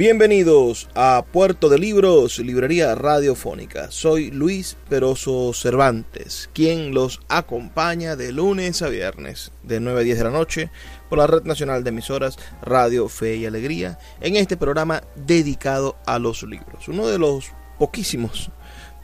[0.00, 3.90] Bienvenidos a Puerto de Libros, Librería Radiofónica.
[3.90, 10.16] Soy Luis Peroso Cervantes, quien los acompaña de lunes a viernes, de 9 a 10
[10.16, 10.70] de la noche,
[11.10, 16.18] por la Red Nacional de Emisoras Radio Fe y Alegría, en este programa dedicado a
[16.18, 16.88] los libros.
[16.88, 18.50] Uno de los poquísimos,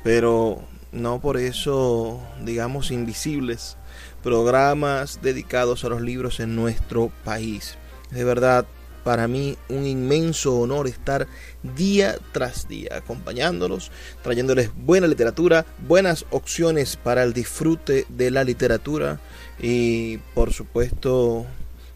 [0.03, 3.77] pero no por eso, digamos, invisibles,
[4.23, 7.77] programas dedicados a los libros en nuestro país.
[8.11, 8.67] De verdad,
[9.07, 11.29] para mí un inmenso honor estar
[11.63, 13.93] día tras día acompañándolos,
[14.25, 19.21] trayéndoles buena literatura, buenas opciones para el disfrute de la literatura
[19.61, 21.47] y por supuesto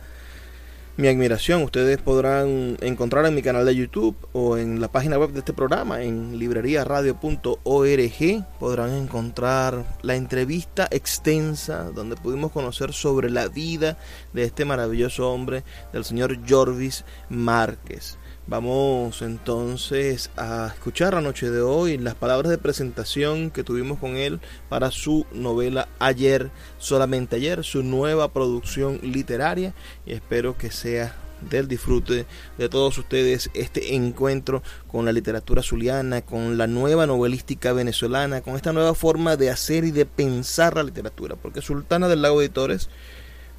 [0.97, 1.63] mi admiración.
[1.63, 5.53] Ustedes podrán encontrar en mi canal de YouTube o en la página web de este
[5.53, 13.97] programa, en libreriaradio.org, podrán encontrar la entrevista extensa donde pudimos conocer sobre la vida
[14.33, 18.17] de este maravilloso hombre, del señor Jorvis Márquez.
[18.47, 24.17] Vamos entonces a escuchar la noche de hoy las palabras de presentación que tuvimos con
[24.17, 24.39] él
[24.69, 29.73] para su novela Ayer, solamente ayer, su nueva producción literaria.
[30.05, 31.15] Y espero que sea
[31.49, 32.27] del disfrute
[32.59, 38.55] de todos ustedes este encuentro con la literatura zuliana, con la nueva novelística venezolana, con
[38.55, 42.89] esta nueva forma de hacer y de pensar la literatura, porque Sultana del Lago Editores,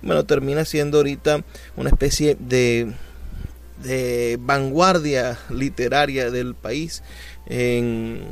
[0.01, 1.43] bueno, termina siendo ahorita
[1.77, 2.95] una especie de
[3.83, 7.03] de vanguardia literaria del país.
[7.47, 8.23] En,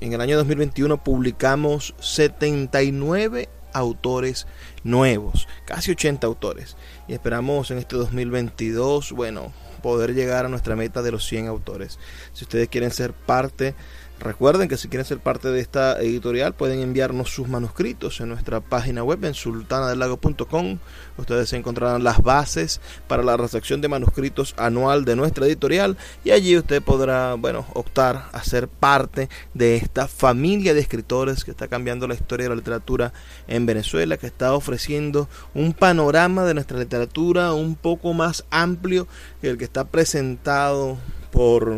[0.00, 4.46] en, el año 2021 publicamos 79 autores
[4.82, 6.76] nuevos, casi 80 autores.
[7.08, 11.98] Y esperamos en este 2022, bueno, poder llegar a nuestra meta de los 100 autores.
[12.32, 13.74] Si ustedes quieren ser parte
[14.24, 18.60] Recuerden que si quieren ser parte de esta editorial pueden enviarnos sus manuscritos en nuestra
[18.60, 20.78] página web en sultanadelago.com.
[21.18, 26.56] Ustedes encontrarán las bases para la recepción de manuscritos anual de nuestra editorial y allí
[26.56, 32.08] usted podrá, bueno, optar a ser parte de esta familia de escritores que está cambiando
[32.08, 33.12] la historia de la literatura
[33.46, 39.06] en Venezuela, que está ofreciendo un panorama de nuestra literatura un poco más amplio
[39.42, 40.96] que el que está presentado
[41.30, 41.76] por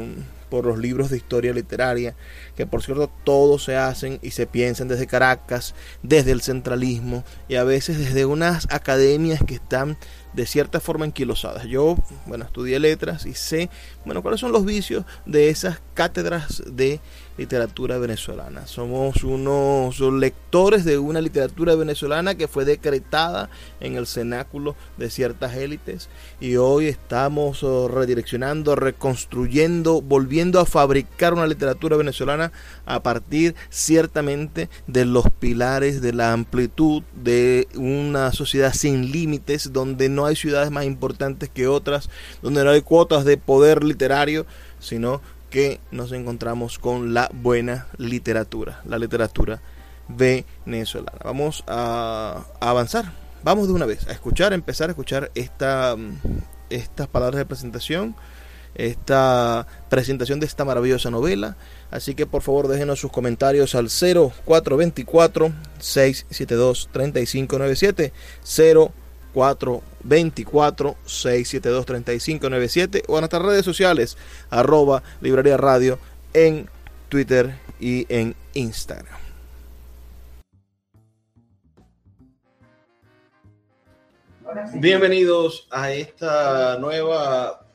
[0.56, 2.14] por los libros de historia literaria,
[2.56, 7.56] que por cierto todos se hacen y se piensan desde Caracas, desde el centralismo y
[7.56, 9.98] a veces desde unas academias que están
[10.32, 11.64] de cierta forma enquilosadas.
[11.64, 13.68] Yo, bueno, estudié letras y sé,
[14.06, 17.00] bueno, cuáles son los vicios de esas cátedras de
[17.38, 18.66] literatura venezolana.
[18.66, 23.50] Somos unos lectores de una literatura venezolana que fue decretada
[23.80, 26.08] en el cenáculo de ciertas élites
[26.40, 32.52] y hoy estamos oh, redireccionando, reconstruyendo, volviendo a fabricar una literatura venezolana
[32.86, 40.08] a partir ciertamente de los pilares de la amplitud de una sociedad sin límites donde
[40.08, 42.08] no hay ciudades más importantes que otras,
[42.42, 43.95] donde no hay cuotas de poder literario,
[44.78, 45.20] sino
[45.50, 49.60] que nos encontramos con la buena literatura, la literatura
[50.08, 51.18] venezolana.
[51.24, 53.12] Vamos a, avanzar,
[53.42, 55.96] vamos de una vez a escuchar, a empezar a escuchar esta,
[56.70, 58.14] estas palabras de presentación,
[58.74, 61.56] esta presentación de esta maravillosa novela.
[61.90, 65.52] Así que por favor déjenos sus comentarios al 0424
[69.36, 74.16] 672 3597 0424 672 3597 o en nuestras redes sociales
[74.48, 75.98] arroba librería radio
[76.32, 76.68] en
[77.08, 79.26] Twitter y en Instagram.
[84.74, 87.66] Bienvenidos a esta nueva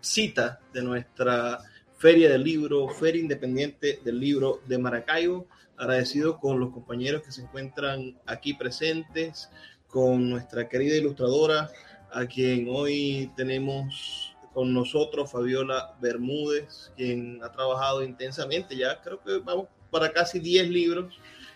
[0.00, 1.60] cita de nuestra
[1.96, 5.46] Feria del Libro, Feria Independiente del Libro de Maracaibo.
[5.76, 9.48] Agradecido con los compañeros que se encuentran aquí presentes,
[9.94, 11.70] con nuestra querida ilustradora,
[12.10, 19.38] a quien hoy tenemos con nosotros, Fabiola Bermúdez, quien ha trabajado intensamente, ya creo que
[19.38, 21.14] vamos para casi 10 libros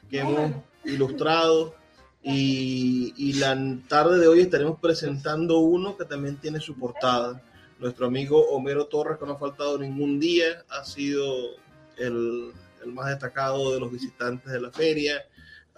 [0.08, 0.52] que hemos
[0.84, 1.74] ilustrado
[2.22, 3.58] y, y, la
[3.88, 7.42] tarde de hoy estaremos presentando uno que también tiene su portada.
[7.80, 11.56] Nuestro amigo Homero Torres, que no ha faltado ningún día, ha sido
[11.96, 12.52] el,
[12.84, 15.24] el más destacado de los visitantes de la feria.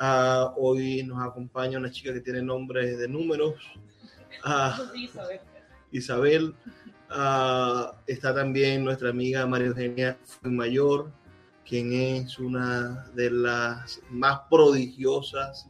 [0.00, 3.56] Uh, hoy nos acompaña una chica que tiene nombres de números.
[4.46, 4.96] Uh,
[5.92, 6.54] Isabel.
[7.10, 11.12] Uh, está también nuestra amiga María Eugenia Mayor,
[11.68, 15.68] quien es una de las más prodigiosas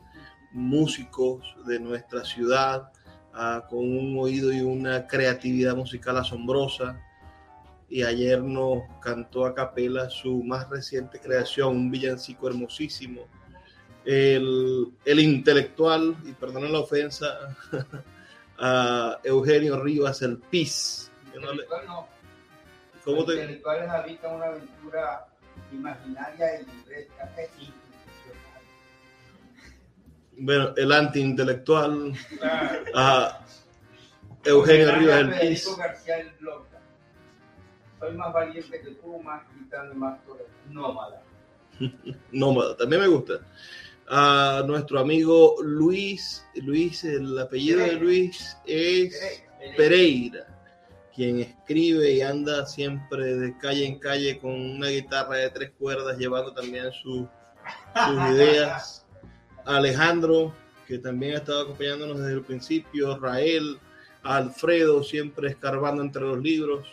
[0.53, 2.93] músicos de nuestra ciudad
[3.69, 7.01] con un oído y una creatividad musical asombrosa.
[7.89, 13.23] Y ayer nos cantó a capela su más reciente creación, un villancico hermosísimo.
[14.13, 17.57] El, el intelectual, y perdonen la ofensa,
[18.59, 21.13] a Eugenio Rivas, el PIS.
[21.41, 21.65] No le...
[21.87, 22.09] no.
[23.05, 23.35] ¿Cómo te...
[23.35, 25.29] intelectuales habitan una aventura
[25.73, 27.31] imaginaria y fresca
[30.43, 32.15] bueno, el antiintelectual,
[32.95, 33.45] a
[34.43, 35.77] Eugenio Rivas del PIS.
[38.01, 40.19] Soy más valiente que tú, más gritando y más
[40.71, 41.23] nómada.
[42.33, 43.35] nómada, también me gusta.
[44.13, 49.45] A nuestro amigo Luis, Luis, el apellido de Luis es
[49.77, 50.49] Pereira,
[51.15, 56.19] quien escribe y anda siempre de calle en calle con una guitarra de tres cuerdas,
[56.19, 57.29] llevando también su,
[57.95, 59.07] sus ideas.
[59.65, 60.53] Alejandro,
[60.89, 63.79] que también ha estado acompañándonos desde el principio, Rael,
[64.25, 66.85] Alfredo, siempre escarbando entre los libros.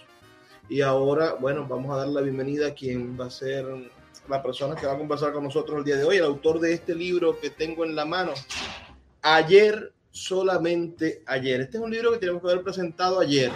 [0.70, 3.66] Y ahora, bueno, vamos a dar la bienvenida a quien va a ser
[4.28, 6.74] la persona que va a conversar con nosotros el día de hoy, el autor de
[6.74, 8.34] este libro que tengo en la mano.
[9.22, 11.62] Ayer, solamente ayer.
[11.62, 13.52] Este es un libro que tenemos que haber presentado ayer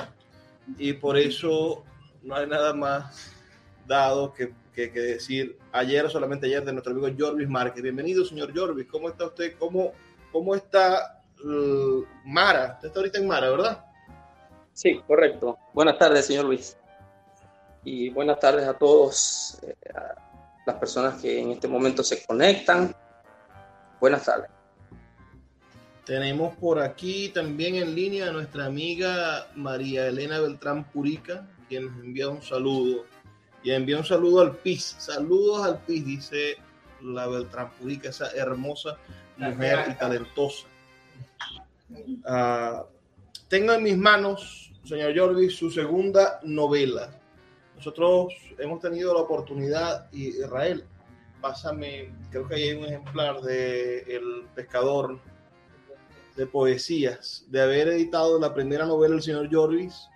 [0.78, 1.84] y por eso
[2.22, 3.34] no hay nada más
[3.88, 7.84] dado que que, decir ayer, solamente ayer, de nuestro amigo Jorvis Márquez.
[7.84, 8.88] Bienvenido, señor Jorvis.
[8.90, 9.56] ¿Cómo está usted?
[9.60, 9.92] ¿Cómo,
[10.32, 12.74] cómo está uh, Mara?
[12.76, 13.86] Usted está ahorita en Mara, ¿verdad?
[14.74, 15.58] Sí, correcto.
[15.74, 16.78] Buenas tardes, señor Luis.
[17.84, 20.31] Y buenas tardes a todos, eh, a
[20.66, 22.96] las personas que en este momento se conectan.
[24.00, 24.50] Buenas tardes.
[26.06, 32.04] Tenemos por aquí también en línea a nuestra amiga María Elena Beltrán Purica, quien nos
[32.04, 33.06] envía un saludo
[33.64, 34.96] y envía un saludo al PIS.
[34.98, 36.58] Saludos al PIS, dice
[37.02, 38.98] la Beltrán Pudica, esa hermosa
[39.38, 40.68] mujer y talentosa.
[41.90, 42.86] Uh,
[43.48, 47.21] tengo en mis manos, señor Jordi, su segunda novela.
[47.82, 50.86] Nosotros hemos tenido la oportunidad, y Israel,
[51.42, 55.18] pásame, creo que hay un ejemplar de El Pescador
[56.36, 60.08] de Poesías, de haber editado la primera novela del señor Jorvis,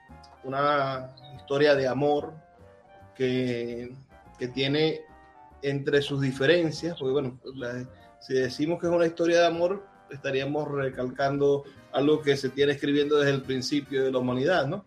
[0.44, 2.36] una historia de amor,
[3.16, 3.96] que,
[4.38, 5.02] que tiene
[5.64, 7.84] entre sus diferencias, porque bueno, la,
[8.20, 13.18] si decimos que es una historia de amor, estaríamos recalcando algo que se tiene escribiendo
[13.18, 14.86] desde el principio de la humanidad, ¿no?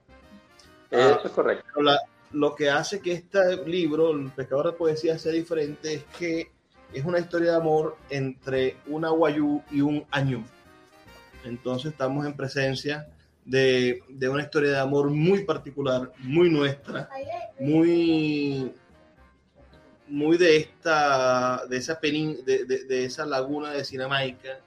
[0.92, 1.82] Eso es correcto.
[1.82, 1.98] La,
[2.32, 6.50] lo que hace que este libro, El pescador de poesía, sea diferente es que
[6.92, 10.44] es una historia de amor entre un aguayú y un añú.
[11.44, 13.08] Entonces estamos en presencia
[13.44, 17.08] de, de, una historia de amor muy particular, muy nuestra,
[17.58, 18.72] muy,
[20.06, 24.60] muy de esta, de esa penín, de, de, de, esa laguna de Cinemaica.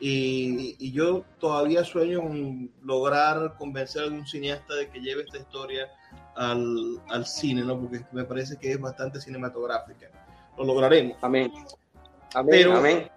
[0.00, 5.38] Y, y, yo todavía sueño con lograr convencer a algún cineasta de que lleve esta
[5.38, 5.88] historia
[6.36, 7.78] al, al cine, ¿no?
[7.78, 10.08] Porque me parece que es bastante cinematográfica.
[10.56, 11.16] Lo lograremos.
[11.22, 11.52] Amén.
[12.34, 12.50] Amén.
[12.50, 13.10] Pero Amén.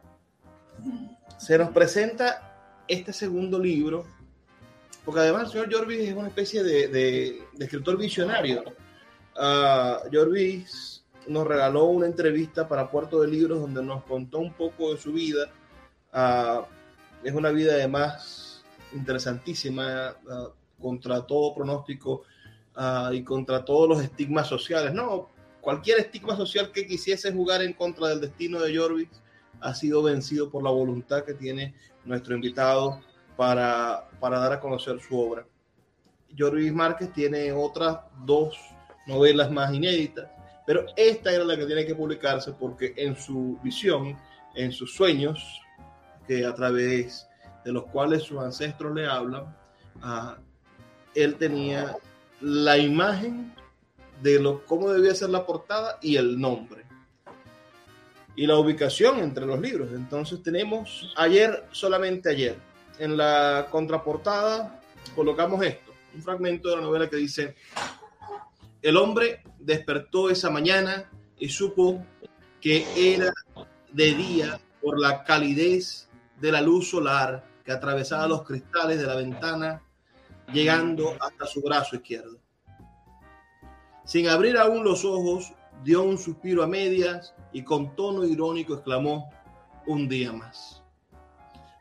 [1.38, 2.50] se nos presenta
[2.88, 4.06] este segundo libro
[5.06, 8.64] porque además el señor Jorvis es una especie de, escritor visionario.
[9.36, 14.94] Uh, Jorvis nos regaló una entrevista para Puerto de Libros donde nos contó un poco
[14.94, 15.48] de su vida.
[16.14, 16.64] Uh,
[17.24, 22.24] es una vida además interesantísima, uh, contra todo pronóstico
[23.12, 24.94] y contra todos los estigmas sociales.
[24.94, 25.30] No,
[25.62, 29.10] cualquier estigma social que quisiese jugar en contra del destino de Jorvis
[29.62, 33.00] ha sido vencido por la voluntad que tiene nuestro invitado
[33.38, 35.46] para, para dar a conocer su obra.
[36.38, 38.58] Jorge Márquez tiene otras dos
[39.08, 40.28] novelas más inéditas,
[40.66, 44.18] pero esta era la que tiene que publicarse porque en su visión,
[44.56, 45.62] en sus sueños,
[46.28, 47.28] que a través
[47.64, 49.56] de los cuales sus ancestros le hablan,
[50.02, 50.38] ah,
[51.16, 51.96] él tenía
[52.44, 53.54] la imagen
[54.22, 56.84] de lo, cómo debía ser la portada y el nombre.
[58.36, 59.90] Y la ubicación entre los libros.
[59.94, 62.58] Entonces tenemos ayer, solamente ayer,
[63.00, 64.82] en la contraportada
[65.16, 67.56] colocamos esto, un fragmento de la novela que dice,
[68.82, 72.06] el hombre despertó esa mañana y supo
[72.62, 73.32] que era
[73.92, 76.10] de día por la calidez
[76.40, 79.82] de la luz solar que atravesaba los cristales de la ventana,
[80.52, 82.38] llegando hasta su brazo izquierdo.
[84.06, 89.30] Sin abrir aún los ojos, dio un suspiro a medias y con tono irónico exclamó,
[89.86, 90.82] un día más.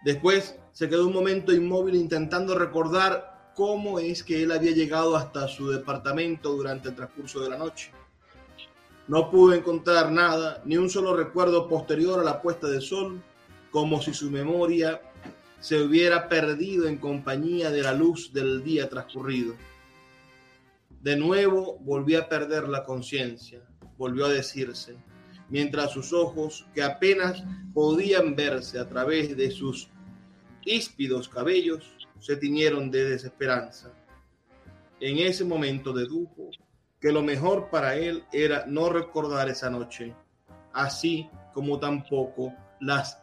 [0.04, 5.46] Después se quedó un momento inmóvil intentando recordar cómo es que él había llegado hasta
[5.46, 7.92] su departamento durante el transcurso de la noche.
[9.08, 13.22] No pudo encontrar nada, ni un solo recuerdo posterior a la puesta de sol,
[13.70, 15.00] como si su memoria
[15.62, 19.54] se hubiera perdido en compañía de la luz del día transcurrido.
[21.00, 23.62] De nuevo volvió a perder la conciencia,
[23.96, 24.96] volvió a decirse,
[25.48, 29.88] mientras sus ojos, que apenas podían verse a través de sus
[30.64, 31.88] híspidos cabellos
[32.18, 33.92] se tiñeron de desesperanza.
[34.98, 36.50] En ese momento dedujo
[37.00, 40.12] que lo mejor para él era no recordar esa noche,
[40.72, 43.22] así como tampoco las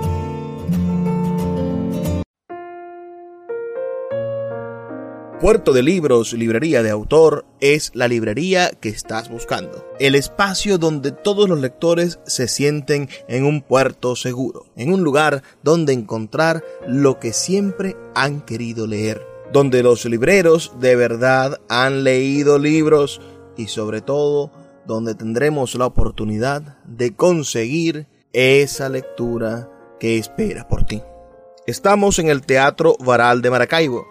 [5.41, 9.83] Puerto de Libros, Librería de Autor, es la librería que estás buscando.
[9.99, 15.41] El espacio donde todos los lectores se sienten en un puerto seguro, en un lugar
[15.63, 22.59] donde encontrar lo que siempre han querido leer, donde los libreros de verdad han leído
[22.59, 23.19] libros
[23.57, 24.51] y sobre todo
[24.85, 31.01] donde tendremos la oportunidad de conseguir esa lectura que espera por ti.
[31.65, 34.10] Estamos en el Teatro Varal de Maracaibo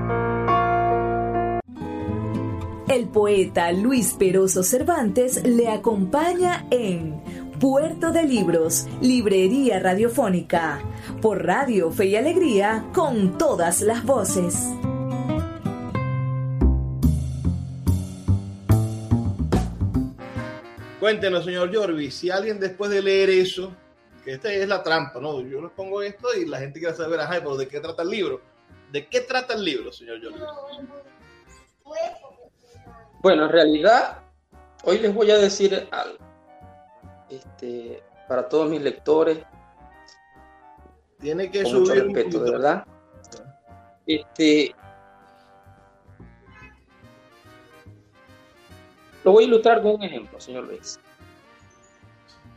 [2.91, 7.23] El poeta Luis Peroso Cervantes le acompaña en
[7.57, 10.81] Puerto de Libros, Librería Radiofónica,
[11.21, 14.67] por Radio Fe y Alegría, con todas las voces.
[20.99, 23.73] Cuéntenos, señor Jorvi, si alguien después de leer eso
[24.25, 25.39] que esta es la trampa, ¿no?
[25.39, 28.09] Yo les pongo esto y la gente quiere saber, ajá, pero ¿de qué trata el
[28.09, 28.41] libro?
[28.91, 30.41] ¿De qué trata el libro, señor Jordi?
[33.21, 34.17] Bueno, en realidad,
[34.83, 36.17] hoy les voy a decir algo.
[37.29, 39.39] Este, para todos mis lectores.
[41.19, 42.03] Tiene que con subir.
[42.03, 42.83] Mucho respeto, de verdad.
[44.07, 44.73] Este,
[49.23, 50.99] lo voy a ilustrar con un ejemplo, señor Luis.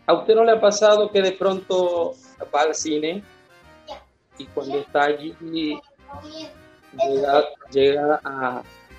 [0.07, 2.15] ¿A usted no le ha pasado que de pronto
[2.55, 3.23] va al cine
[4.39, 5.35] y cuando está allí
[7.71, 8.21] llega,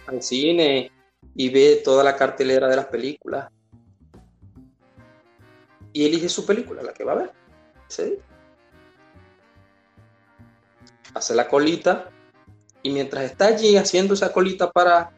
[0.08, 0.92] al cine
[1.36, 3.52] y ve toda la cartelera de las películas
[5.92, 7.34] y elige su película, la que va a ver?
[11.14, 12.10] Hace la colita
[12.82, 15.12] y mientras está allí haciendo esa colita para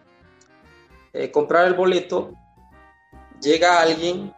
[1.14, 2.32] eh, comprar el boleto,
[3.42, 4.34] llega alguien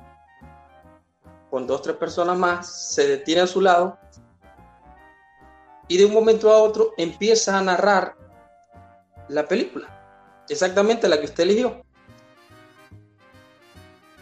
[1.49, 3.97] con dos, tres personas más, se detiene a su lado
[5.87, 8.15] y de un momento a otro empieza a narrar
[9.27, 9.98] la película,
[10.53, 11.83] exactamente la que usted eligió.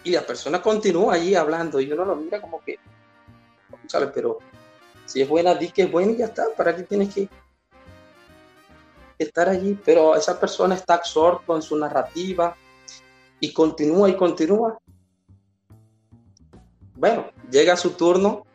[0.04, 2.80] Y la persona continúa allí hablando y uno lo mira como que,
[3.88, 4.10] ¿sabes?
[4.14, 4.40] Pero
[5.06, 6.46] si es buena, di que es buena y ya está.
[6.56, 7.30] ¿Para qué tienes que
[9.18, 9.78] estar allí?
[9.84, 12.56] Pero esa persona está absorto en su narrativa
[13.40, 14.80] y continúa y continúa.
[16.96, 18.46] Bueno, llega su turno,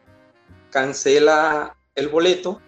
[0.71, 2.61] cancela el boleto,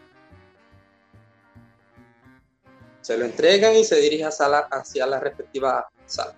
[3.05, 6.35] se lo entregan y se dirige hacia la, respectiva sala.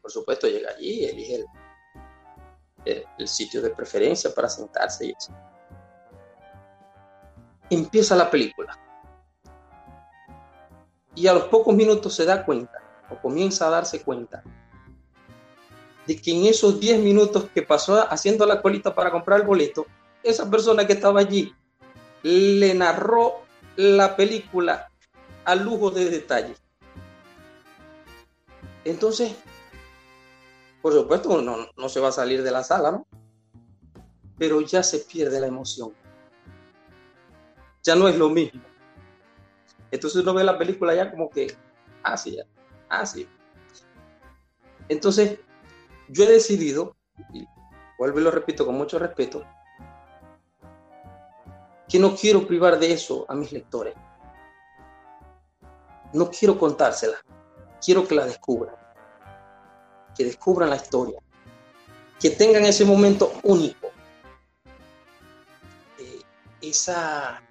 [0.00, 1.44] Por supuesto, llega allí elige
[2.86, 5.30] el, el sitio de preferencia para sentarse y eso.
[7.68, 8.78] Empieza la película.
[11.14, 12.78] Y a los pocos minutos se da cuenta,
[13.10, 14.42] o comienza a darse cuenta,
[16.06, 19.84] de que en esos 10 minutos que pasó haciendo la colita para comprar el boleto,
[20.22, 21.54] esa persona que estaba allí
[22.22, 23.42] le narró
[23.76, 24.88] la película
[25.44, 26.54] a lujo de detalle.
[28.84, 29.34] Entonces,
[30.80, 33.06] por supuesto, no, no se va a salir de la sala, ¿no?
[34.38, 35.92] Pero ya se pierde la emoción.
[37.84, 38.60] Ya no es lo mismo.
[39.90, 41.54] Entonces uno ve la película ya como que,
[42.02, 42.38] así,
[42.88, 43.28] ah, así.
[43.28, 43.84] Ah,
[44.88, 45.38] Entonces,
[46.08, 46.96] yo he decidido,
[47.32, 47.46] y
[47.98, 49.44] vuelvo y lo repito con mucho respeto,
[51.88, 53.94] que no quiero privar de eso a mis lectores.
[56.12, 57.16] No quiero contársela,
[57.84, 58.74] quiero que la descubran,
[60.14, 61.18] que descubran la historia,
[62.20, 63.88] que tengan ese momento único,
[65.98, 66.20] eh,
[66.60, 67.42] esa,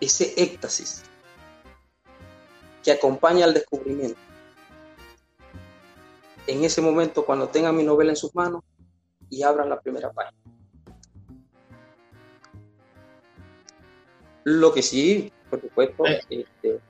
[0.00, 1.02] ese éxtasis
[2.82, 4.20] que acompaña al descubrimiento.
[6.46, 8.62] En ese momento cuando tengan mi novela en sus manos
[9.28, 10.38] y abran la primera página.
[14.44, 16.20] Lo que sí, por supuesto, eh.
[16.28, 16.80] este,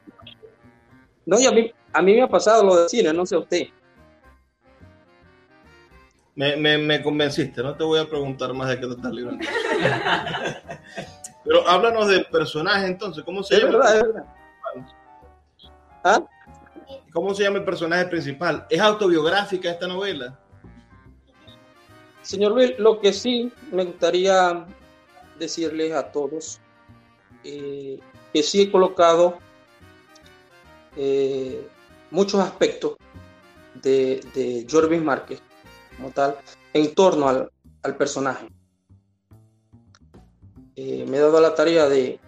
[1.24, 3.66] no, y a mí, a mí me ha pasado lo de cine, no sé usted.
[6.36, 9.44] Me, me, convenciste, no te voy a preguntar más de qué te estás librando.
[11.44, 13.72] Pero háblanos del personaje entonces, ¿cómo se llama?
[13.72, 14.24] Verdad, es verdad.
[16.04, 16.22] ¿Ah?
[17.12, 18.66] ¿Cómo se llama el personaje principal?
[18.68, 20.38] ¿Es autobiográfica esta novela?
[22.20, 24.66] Señor Luis, lo que sí me gustaría
[25.38, 26.60] decirles a todos
[27.44, 27.98] eh,
[28.36, 29.38] que sí he colocado
[30.94, 31.66] eh,
[32.10, 32.96] muchos aspectos
[33.72, 35.40] de, de Jorvis Márquez
[35.96, 36.36] como tal
[36.74, 38.46] en torno al, personaje.
[40.74, 42.20] Eh, me he dado la tarea de,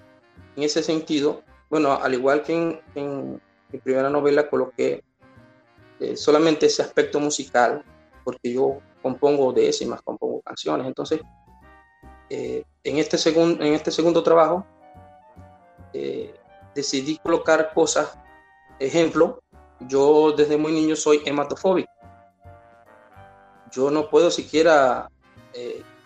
[0.57, 5.05] en ese sentido, bueno, al igual que en mi primera novela coloqué
[6.01, 7.85] eh, solamente ese aspecto musical,
[8.25, 10.87] porque yo compongo décimas, compongo canciones.
[10.87, 11.21] Entonces,
[12.31, 14.65] en, este segundo en este segundo trabajo,
[15.93, 16.35] eh,
[16.75, 18.19] decidí colocar cosas,
[18.79, 19.43] ejemplo,
[19.81, 21.91] yo desde muy niño soy hematofóbico.
[23.71, 25.11] Yo no puedo siquiera,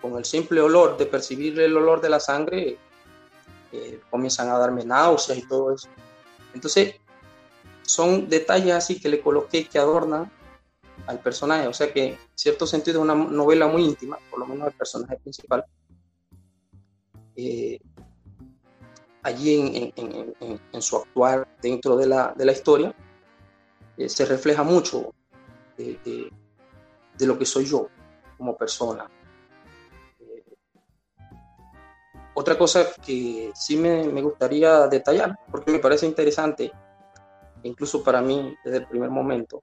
[0.00, 2.76] con el simple olor, de percibir el olor de la sangre,
[4.10, 5.88] comienzan a darme náuseas y todo eso.
[6.54, 6.96] Entonces,
[7.82, 10.30] son detalles así que le coloqué que adornan
[11.06, 14.46] al personaje, o sea que en cierto sentido es una novela muy íntima, por lo
[14.46, 15.64] menos el personaje principal.
[17.34, 17.80] Eh,
[19.22, 22.94] allí en, su actuar dentro de la, historia
[23.96, 25.14] eh, se refleja mucho
[25.76, 26.30] de,
[27.20, 27.88] lo que soy yo
[28.36, 29.08] como persona.
[30.18, 30.44] Eh,
[32.34, 36.72] otra cosa que sí me, me gustaría detallar, porque me parece interesante,
[37.62, 39.60] incluso para mí desde el primer momento,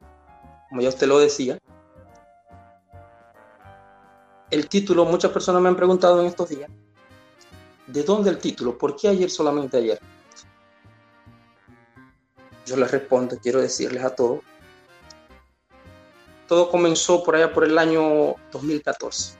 [0.69, 1.59] como ya usted lo decía.
[4.49, 6.71] El título, muchas personas me han preguntado en estos días,
[7.91, 8.77] ¿de dónde el título?
[8.77, 9.99] ¿Por qué ayer solamente ayer?
[12.65, 14.41] Yo les respondo, quiero decirles a todos,
[16.47, 19.37] todo comenzó por allá por el año 2014.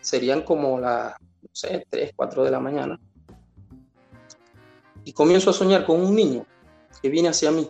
[0.00, 2.98] Serían como las, no sé, 3, 4 de la mañana.
[5.04, 6.46] Y comienzo a soñar con un niño
[7.00, 7.68] que viene hacia mí,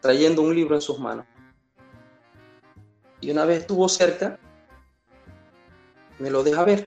[0.00, 1.26] trayendo un libro en sus manos.
[3.20, 4.38] Y una vez estuvo cerca,
[6.18, 6.86] me lo deja ver.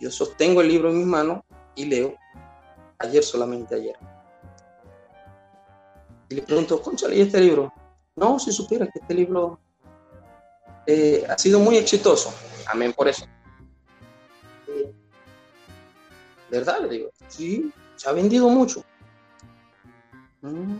[0.00, 1.42] Yo sostengo el libro en mis manos
[1.74, 2.14] y leo,
[2.98, 3.96] ayer solamente ayer.
[6.28, 7.72] Y le pregunto, concha, ¿leí este libro?
[8.16, 9.58] No, si supieras que este libro
[10.86, 12.32] eh, ha sido muy exitoso.
[12.66, 13.26] Amén por eso.
[14.68, 14.92] Eh,
[16.50, 16.80] ¿Verdad?
[16.82, 18.84] Le digo, sí, se ha vendido mucho.
[20.42, 20.76] Mm.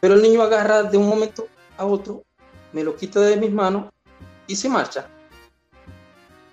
[0.00, 2.24] Pero el niño agarra de un momento a otro,
[2.72, 3.92] me lo quita de mis manos
[4.46, 5.08] y se marcha.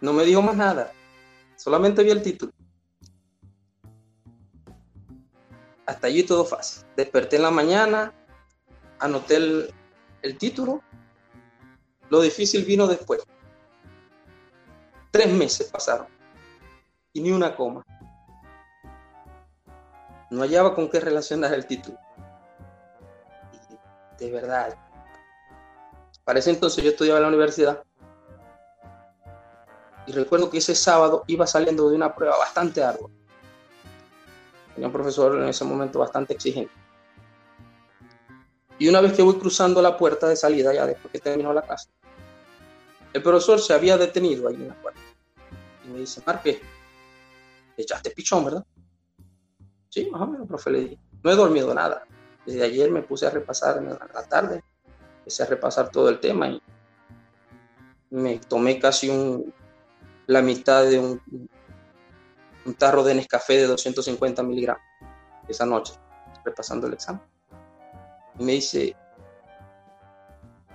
[0.02, 0.92] No me dijo más nada,
[1.68, 2.54] solamente vi el título.
[5.86, 6.88] Hasta allí todo fácil.
[6.96, 8.14] Desperté en la mañana,
[9.00, 10.82] anoté el, título
[12.10, 13.22] Lo difícil vino después.
[15.12, 16.08] Tres meses pasaron
[17.12, 17.84] y ni una coma.
[20.30, 21.98] No hallaba con qué relacionar el título.
[24.18, 24.78] de verdad,
[26.24, 27.84] para ese entonces yo estudiaba en la universidad
[30.08, 33.10] y recuerdo que ese sábado iba saliendo de una prueba bastante ardua.
[34.74, 36.72] Tenía un profesor en ese momento bastante exigente.
[38.80, 41.62] Y una vez que voy cruzando la puerta de salida, ya después que terminó la
[41.62, 41.90] clase,
[43.12, 45.02] el profesor se había detenido ahí en la puerta.
[45.86, 46.62] Y me dice, Marque,
[47.76, 48.66] echaste pichón, ¿verdad?
[49.90, 51.00] Sí, más o menos, profe, le dije.
[51.22, 52.04] No he dormido nada.
[52.46, 54.64] Desde ayer me puse a repasar en la tarde,
[55.20, 56.62] empecé a repasar todo el tema y
[58.10, 59.54] me tomé casi un,
[60.28, 61.50] la mitad de un,
[62.78, 64.84] tarro de Nescafé de 250 miligramos
[65.48, 65.94] esa noche,
[66.44, 67.22] repasando el examen.
[68.38, 68.96] Y me dice,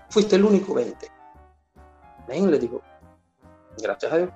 [0.08, 1.06] fuiste el único 20.
[2.26, 2.82] Ven, le digo,
[3.78, 4.30] gracias a Dios.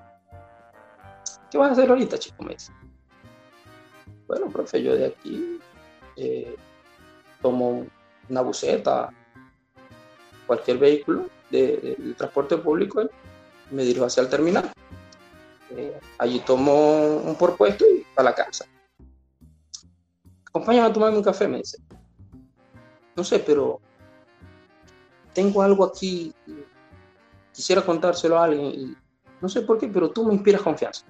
[1.50, 2.42] ¿Qué vas a hacer ahorita, chico?
[2.42, 2.72] Me dice.
[4.26, 5.58] Bueno, profe, yo de aquí
[6.16, 6.56] eh,
[7.40, 7.86] tomo
[8.28, 9.10] una buceta,
[10.46, 13.08] cualquier vehículo de, transporte público,
[13.70, 14.72] me dirijo hacia el terminal.
[15.70, 18.66] Eh, allí tomo un porpuesto y para la casa.
[20.48, 21.78] Acompáñame a tomarme un café, me dice.
[23.14, 23.80] No sé, pero
[25.32, 26.34] tengo algo aquí,
[27.52, 28.96] quisiera contárselo a alguien y
[29.40, 31.04] no sé por qué, pero tú me inspiras confianza.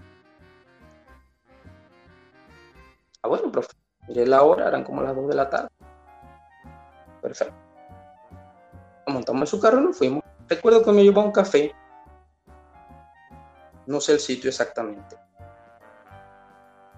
[3.22, 3.72] Ah, bueno, profe,
[4.08, 5.68] miré la hora, eran como las 2 de la tarde.
[7.22, 7.54] Perfecto.
[9.06, 10.22] Montamos su carro y nos fuimos.
[10.48, 11.72] Recuerdo que me llevó a un café,
[13.86, 15.16] no sé el sitio exactamente,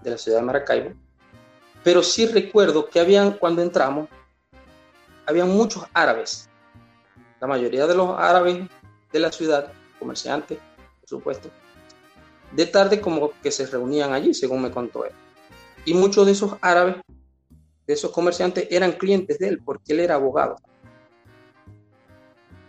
[0.03, 0.95] de la ciudad de Maracaibo,
[1.85, 4.09] pero sí recuerdo que habían, cuando entramos,
[5.27, 6.49] había muchos árabes.
[7.41, 8.69] La mayoría de los árabes
[9.13, 10.59] de la ciudad, comerciantes,
[11.01, 11.51] por supuesto,
[12.53, 15.13] de tarde como que se reunían allí, según me contó él.
[15.85, 16.97] Y muchos de esos árabes,
[17.87, 20.57] de esos comerciantes, eran clientes de él, porque él era abogado.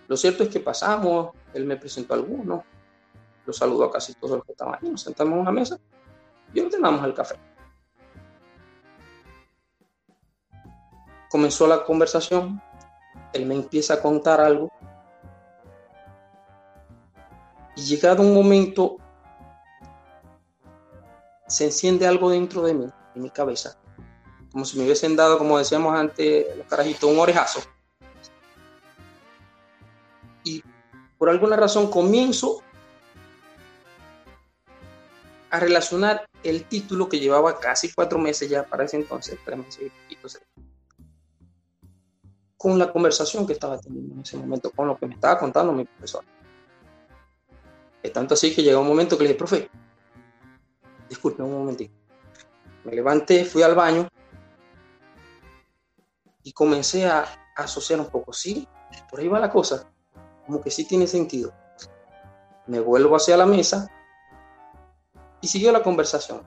[0.07, 2.63] Lo cierto es que pasamos, él me presentó algunos,
[3.49, 5.77] lo saludó a casi todos los que estaban allí, nos sentamos en una mesa
[6.53, 7.35] y ordenamos el café.
[11.29, 12.61] comenzó la conversación,
[13.33, 14.71] él me empieza a contar algo
[17.75, 18.97] y llegado un momento
[21.47, 23.77] se enciende algo dentro de mí, en mi cabeza,
[24.51, 27.59] como si me hubiesen dado, como decíamos antes, los carajitos, un orejazo.
[30.43, 30.63] Y
[31.17, 32.61] por alguna razón comienzo
[35.49, 39.81] a relacionar el título que llevaba casi cuatro meses ya para ese entonces, tres meses
[40.09, 40.39] y poquito,
[42.57, 45.71] con la conversación que estaba teniendo en ese momento, con lo que me estaba contando
[45.71, 46.23] mi profesor.
[48.03, 49.69] Es tanto así que llegó un momento que le dije, profe,
[51.07, 51.93] disculpe un momentito.
[52.83, 54.07] Me levanté, fui al baño
[56.43, 58.31] y comencé a, asociar un poco.
[58.31, 58.67] Sí,
[59.09, 59.89] por ahí va la cosa.
[60.45, 61.53] Como que sí tiene sentido.
[62.67, 63.89] Me vuelvo hacia la mesa
[65.41, 66.41] y siguió la conversación.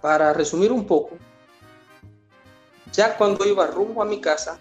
[0.00, 1.16] Para resumir un poco,
[2.92, 4.58] ya cuando iba rumbo a mi casa,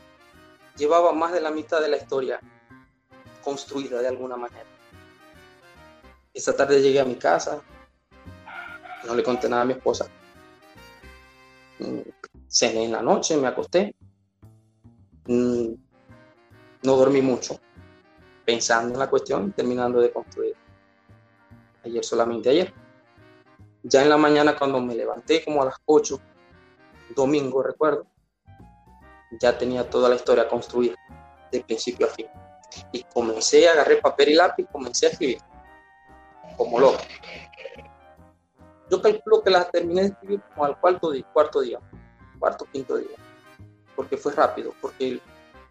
[0.76, 2.40] llevaba más de la mitad de la historia
[3.44, 4.66] construida de alguna manera.
[6.34, 7.62] Esa tarde llegué a mi casa,
[9.06, 10.08] no le conté nada a mi esposa.
[12.48, 13.96] Cené en la noche, me acosté.
[15.26, 15.74] Mm,
[16.84, 17.60] no dormí mucho,
[18.46, 20.56] pensando en la cuestión, terminando de construir.
[21.84, 22.74] Ayer solamente ayer.
[23.84, 26.20] Ya en la mañana cuando me levanté como a las 8,
[27.16, 28.06] domingo recuerdo,
[29.40, 30.96] ya tenía toda la historia construida,
[31.52, 32.28] de principio a fin.
[32.92, 35.40] Y comencé, agarré papel y lápiz, comencé a escribir,
[36.58, 37.00] como loco.
[38.90, 41.80] Yo calculo que la terminé de escribir como al cuarto, cuarto día,
[42.40, 43.16] cuarto, quinto día,
[43.96, 45.20] porque fue rápido, porque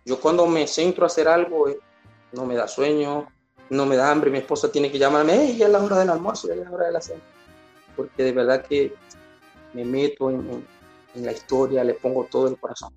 [0.04, 1.78] yo cuando me centro a hacer algo, eh,
[2.32, 3.26] no me da sueño,
[3.70, 6.50] no me da hambre, mi esposa tiene que llamarme, ya es la hora del almuerzo,
[6.50, 7.20] es la hora de la cena,
[7.96, 8.94] porque de verdad que
[9.74, 10.66] me meto en,
[11.14, 12.94] en la historia, le pongo todo el corazón.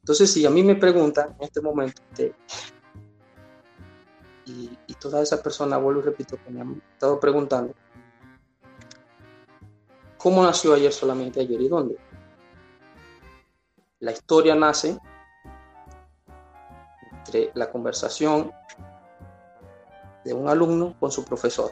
[0.00, 2.02] Entonces, si a mí me preguntan en este momento,
[4.46, 7.74] y, y todas esas personas, vuelvo y repito, que me han estado preguntando,
[10.18, 11.96] ¿cómo nació ayer solamente ayer y dónde?
[14.00, 14.98] La historia nace
[17.12, 18.52] entre la conversación
[20.24, 21.70] de un alumno con su profesor,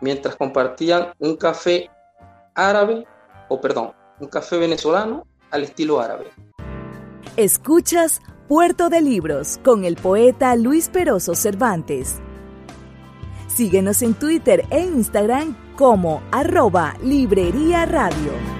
[0.00, 1.90] mientras compartían un café
[2.54, 3.06] árabe,
[3.48, 6.30] o perdón, un café venezolano al estilo árabe.
[7.36, 12.16] Escuchas Puerto de Libros con el poeta Luis Peroso Cervantes.
[13.46, 18.59] Síguenos en Twitter e Instagram como arroba Librería Radio.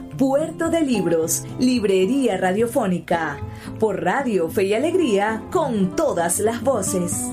[0.21, 3.39] Puerto de Libros, Librería Radiofónica,
[3.79, 7.27] por Radio Fe y Alegría, con todas las voces.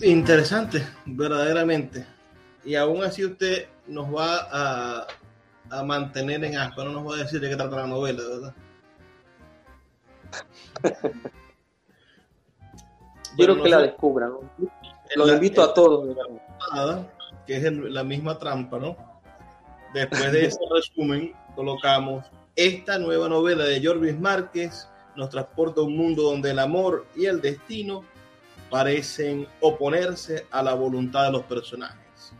[0.00, 2.06] Interesante, verdaderamente.
[2.64, 5.08] Y aún así usted nos va a,
[5.70, 8.54] a mantener en asco, no nos va a decir de qué trata la novela, ¿verdad?
[13.34, 14.34] Quiero que la descubran.
[15.16, 16.16] Los invito a todos.
[17.46, 18.96] Que es la misma trampa, ¿no?
[19.94, 22.24] Después de ese resumen, colocamos
[22.56, 27.26] esta nueva novela de Jorvis Márquez nos transporta a un mundo donde el amor y
[27.26, 28.04] el destino
[28.70, 32.32] parecen oponerse a la voluntad de los personajes,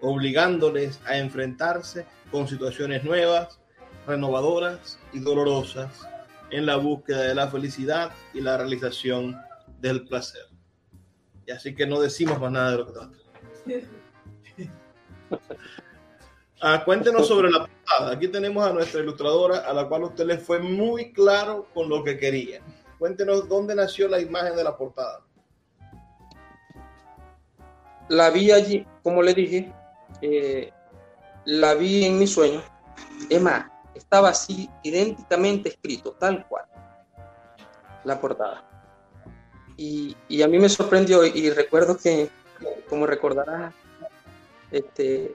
[0.00, 3.60] obligándoles a enfrentarse con situaciones nuevas,
[4.06, 6.06] renovadoras y dolorosas
[6.50, 9.40] en la búsqueda de la felicidad y la realización
[9.80, 10.46] del placer.
[11.46, 13.16] Y así que no decimos más nada de lo que trata.
[16.64, 18.12] Ah, cuéntenos sobre la portada.
[18.12, 22.04] Aquí tenemos a nuestra ilustradora, a la cual usted le fue muy claro con lo
[22.04, 22.60] que quería.
[23.00, 25.22] Cuéntenos dónde nació la imagen de la portada.
[28.08, 29.72] La vi allí, como le dije,
[30.20, 30.70] eh,
[31.46, 32.62] la vi en mi sueño.
[33.28, 33.66] Es más,
[33.96, 36.64] estaba así idénticamente escrito, tal cual,
[38.04, 38.62] la portada.
[39.76, 42.30] Y, y a mí me sorprendió y recuerdo que,
[42.88, 43.74] como recordarás,
[44.72, 45.34] este,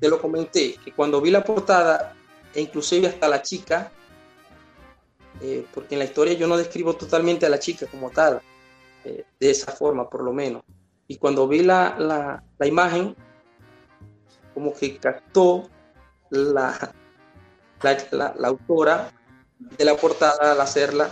[0.00, 2.14] te lo comenté, que cuando vi la portada,
[2.54, 3.92] e inclusive hasta la chica,
[5.40, 8.40] eh, porque en la historia yo no describo totalmente a la chica como tal,
[9.04, 10.62] eh, de esa forma por lo menos.
[11.06, 13.16] Y cuando vi la, la, imagen,
[14.54, 15.68] como que captó
[16.30, 16.94] la,
[17.82, 19.10] la, la, autora
[19.58, 21.10] de la portada al hacerla.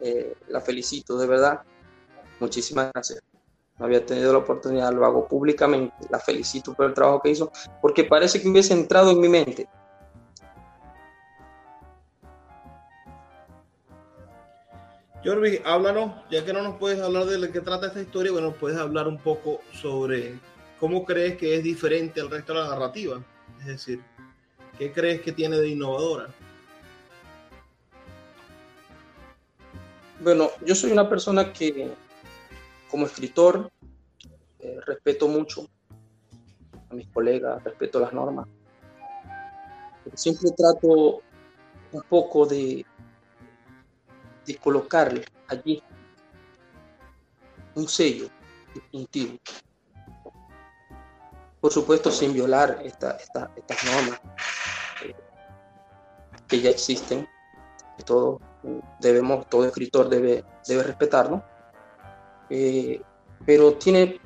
[0.00, 1.62] Eh, la felicito, de verdad.
[2.40, 3.22] Muchísimas gracias
[3.82, 7.50] no había tenido la oportunidad, lo hago públicamente, la felicito por el trabajo que hizo,
[7.80, 9.68] porque parece que hubiese entrado en mi mente.
[15.24, 18.78] Jorvi, háblanos, ya que no nos puedes hablar de qué trata esta historia, bueno, puedes
[18.78, 20.38] hablar un poco sobre
[20.78, 23.20] cómo crees que es diferente al resto de la narrativa.
[23.62, 24.00] Es decir,
[24.78, 26.28] ¿qué crees que tiene de innovadora?
[30.20, 31.90] Bueno, yo soy una persona que
[32.92, 33.72] como escritor,
[34.58, 35.66] eh, respeto mucho
[36.90, 38.46] a mis colegas, respeto las normas.
[40.14, 41.22] siempre trato
[41.90, 42.84] un poco de,
[44.44, 45.82] de allí
[47.74, 48.28] un sello
[48.74, 49.38] distintivo.
[51.62, 53.16] Por supuesto, sin violar esta,
[53.56, 54.20] estas normas
[55.02, 55.14] eh,
[56.46, 57.26] que ya existen,
[57.96, 58.38] que todo
[59.00, 61.42] debemos, todo escritor debe, debe respetarlo.
[62.54, 63.00] Eh,
[63.46, 64.20] pero tiene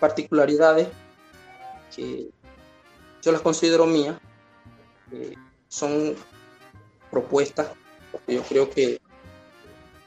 [0.00, 0.88] particularidades
[1.94, 2.30] que
[3.20, 4.16] yo las considero mías,
[5.68, 6.14] son
[7.10, 7.68] propuestas,
[8.10, 8.98] porque yo creo que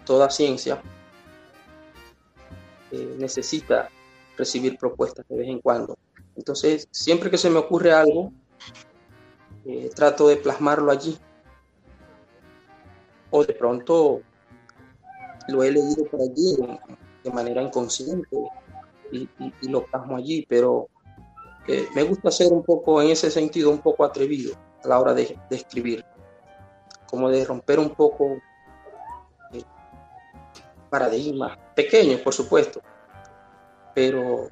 [0.06, 0.82] toda ciencia
[2.92, 3.90] eh, necesita
[4.36, 6.00] recibir propuestas de vez en cuando.
[6.36, 8.34] Entonces, siempre que se me ocurre algo,
[9.66, 11.16] eh, trato de plasmarlo allí.
[13.30, 14.22] O de pronto
[15.48, 16.56] lo he leído por allí
[17.26, 18.38] de manera inconsciente
[19.12, 19.28] y,
[19.68, 20.88] lo plasmo allí, pero
[21.68, 25.14] eh, me gusta ser un poco, en ese sentido, un poco atrevido a la hora
[25.14, 26.06] de, escribir,
[27.08, 28.38] como de romper un poco
[29.54, 29.64] eh,
[30.90, 32.82] paradigmas, pequeños por supuesto,
[33.96, 34.48] pero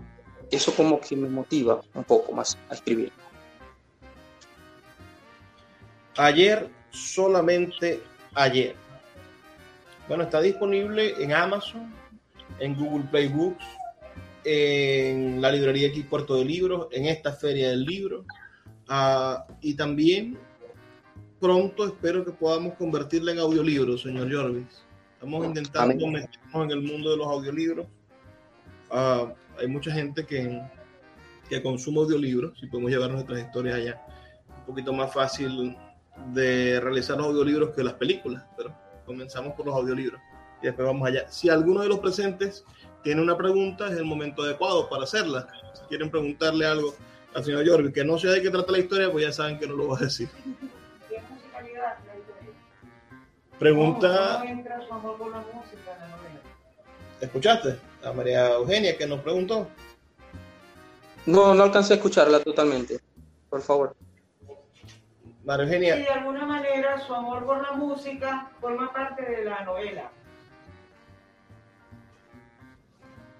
[0.49, 3.11] eso como que me motiva un poco más a escribir.
[6.17, 8.01] Ayer, solamente
[8.33, 8.75] ayer.
[10.07, 12.02] Bueno, está disponible en Amazon,
[12.59, 13.65] en Google Play Books,
[14.45, 18.25] en la librería aquí Puerto de Libros, en esta feria del libro.
[18.87, 20.37] Ah, y también
[21.39, 24.85] pronto espero que podamos convertirla en audiolibro, señor Jorvis.
[25.13, 27.87] Estamos intentando meternos en el mundo de los audiolibros.
[28.91, 30.61] Ah, hay mucha gente que,
[31.49, 34.01] que consume audiolibros, si podemos llevar nuestras historias allá.
[34.59, 35.77] Un poquito más fácil
[36.33, 38.73] de realizar los audiolibros que las películas, pero
[39.05, 40.21] comenzamos por los audiolibros
[40.63, 41.29] y después vamos allá.
[41.29, 42.63] Si alguno de los presentes
[43.03, 45.45] tiene una pregunta, es el momento adecuado para hacerla.
[45.73, 46.95] Si quieren preguntarle algo
[47.35, 49.67] al señor Jorge, que no sé de qué trata la historia, pues ya saben que
[49.67, 50.29] no lo va a decir.
[53.59, 54.39] Pregunta.
[54.39, 56.39] ¿Cómo entra su amor por la música en la novela?
[57.19, 57.79] ¿Escuchaste?
[58.03, 59.67] A María Eugenia que nos preguntó.
[61.25, 62.99] No, no alcancé a escucharla totalmente.
[63.49, 63.95] Por favor.
[65.43, 65.95] María Eugenia.
[65.97, 70.09] de alguna manera su amor por la música forma parte de la novela.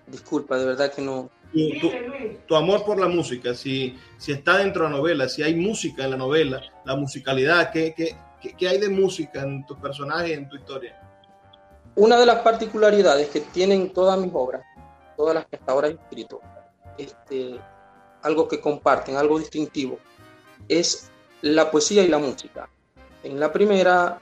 [0.08, 1.30] Disculpa, de verdad que no.
[2.48, 6.04] Tu, amor por la música, si, si está dentro de la novela, si hay música
[6.04, 8.18] en la novela, la musicalidad, ¿qué, qué,
[8.58, 11.00] qué hay de música en tus personajes en tu historia?
[11.96, 14.64] Una de las particularidades que tienen todas mis obras,
[15.16, 16.42] todas las que hasta ahora he escrito,
[16.98, 17.60] este,
[18.24, 20.00] algo que comparten, algo distintivo,
[20.68, 21.12] es
[21.42, 22.68] la poesía y la música.
[23.22, 24.20] En la primera,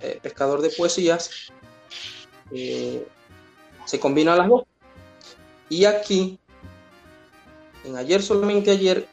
[0.00, 1.52] eh, Pescador de Poesías,
[2.50, 3.06] eh,
[3.84, 4.62] se combinan las dos.
[5.72, 6.38] Y aquí,
[7.82, 9.08] en ayer, solamente ayer,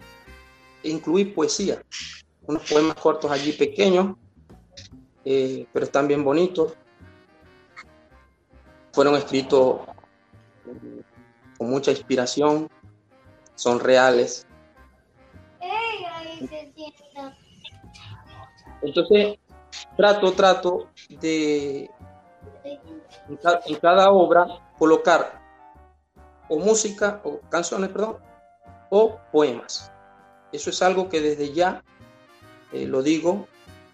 [0.83, 1.81] incluí poesía.
[2.45, 4.17] Unos poemas cortos allí pequeños,
[5.23, 6.73] eh, pero están bien bonitos.
[8.91, 9.79] Fueron escritos
[11.57, 12.69] con mucha inspiración,
[13.55, 14.45] son reales.
[18.81, 19.39] Entonces,
[19.95, 21.89] trato, trato de
[23.65, 24.45] en cada obra
[24.77, 25.39] colocar
[26.49, 28.17] o música, o canciones, perdón,
[28.89, 29.91] o poemas.
[30.51, 31.83] Eso es algo que desde ya
[32.73, 33.47] eh, lo digo,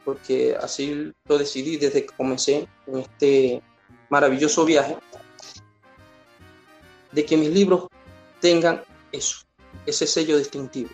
[0.04, 3.62] porque así lo decidí desde que comencé en este
[4.10, 4.98] maravilloso viaje,
[7.12, 7.88] de que mis libros
[8.40, 9.44] tengan eso,
[9.86, 10.90] ese sello distintivo.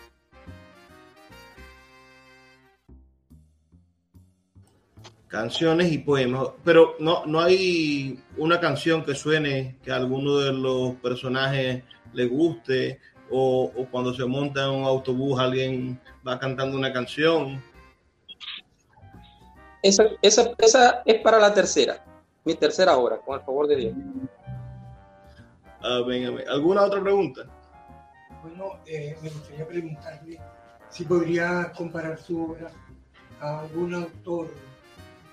[5.32, 10.52] Canciones y poemas, pero no, no hay una canción que suene que a alguno de
[10.52, 16.92] los personajes le guste o, cuando se monta en un autobús alguien va cantando una
[16.92, 17.64] canción.
[19.82, 22.04] Esa, esa, esa es para la tercera,
[22.44, 23.94] mi tercera obra, con el favor de Dios.
[25.82, 26.02] Ah,
[26.50, 27.46] ¿Alguna otra pregunta?
[28.42, 30.38] Bueno, eh, me gustaría preguntarle
[30.90, 32.70] si podría comparar su obra
[33.40, 34.50] a algún autor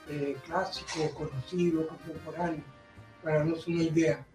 [0.09, 2.63] eh, clásico, conocido, contemporáneo,
[3.21, 4.25] para darnos una idea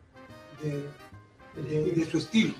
[0.62, 2.54] de, su estilo.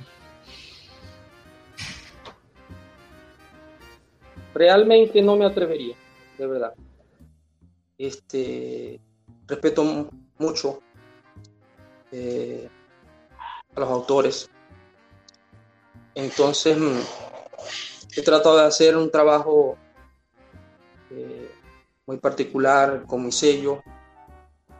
[4.52, 5.96] Realmente no me atrevería,
[6.38, 6.74] de verdad.
[7.98, 9.00] Este,
[9.46, 10.82] respeto mucho
[12.10, 12.68] eh,
[13.74, 14.50] a los autores.
[16.14, 17.00] Entonces, mm,
[18.16, 19.76] he tratado de hacer un trabajo
[21.10, 21.50] eh,
[22.06, 23.82] muy particular, con mi sello.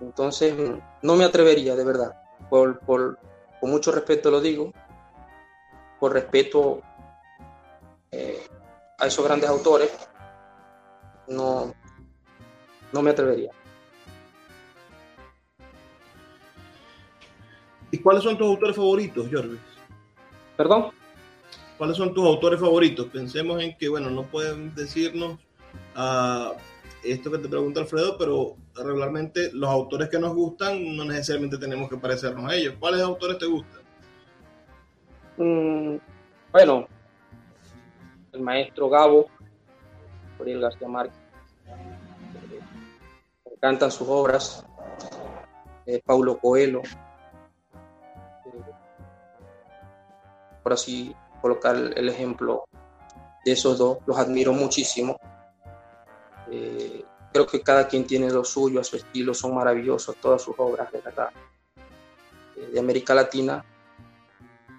[0.01, 0.55] Entonces,
[1.03, 2.21] no me atrevería, de verdad.
[2.51, 3.19] Por, por,
[3.61, 4.73] con mucho respeto lo digo,
[5.99, 6.83] por respeto
[8.11, 8.47] eh,
[8.99, 9.91] a esos grandes autores,
[11.29, 11.73] no,
[12.93, 13.51] no me atrevería.
[17.91, 19.57] ¿Y cuáles son tus autores favoritos, Jorge?
[20.57, 20.91] ¿Perdón?
[21.79, 23.07] ¿Cuáles son tus autores favoritos?
[23.07, 25.39] Pensemos en que, bueno, no pueden decirnos
[25.95, 26.53] a
[27.05, 31.89] esto que te pregunta Alfredo, pero regularmente los autores que nos gustan no necesariamente tenemos
[31.89, 32.75] que parecernos a ellos.
[32.79, 33.81] ¿Cuáles autores te gustan?
[35.37, 35.97] Mm,
[36.53, 36.87] bueno,
[38.33, 39.27] el maestro Gabo,
[40.39, 41.19] Gabriel García Márquez.
[43.45, 44.65] Me encantan sus obras.
[45.87, 46.81] Eh, Paulo Coelho.
[48.47, 48.63] Eh,
[50.63, 52.65] por así colocar el ejemplo
[53.45, 55.19] de esos dos, los admiro muchísimo.
[56.51, 60.55] Eh, creo que cada quien tiene lo suyo, a su estilo, son maravillosos todas sus
[60.59, 61.31] obras, de verdad.
[62.57, 63.65] Eh, de América Latina,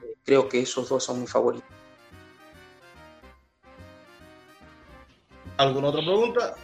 [0.03, 1.70] eh, creo que esos dos son mis favoritos.
[5.57, 6.55] ¿Alguna otra pregunta?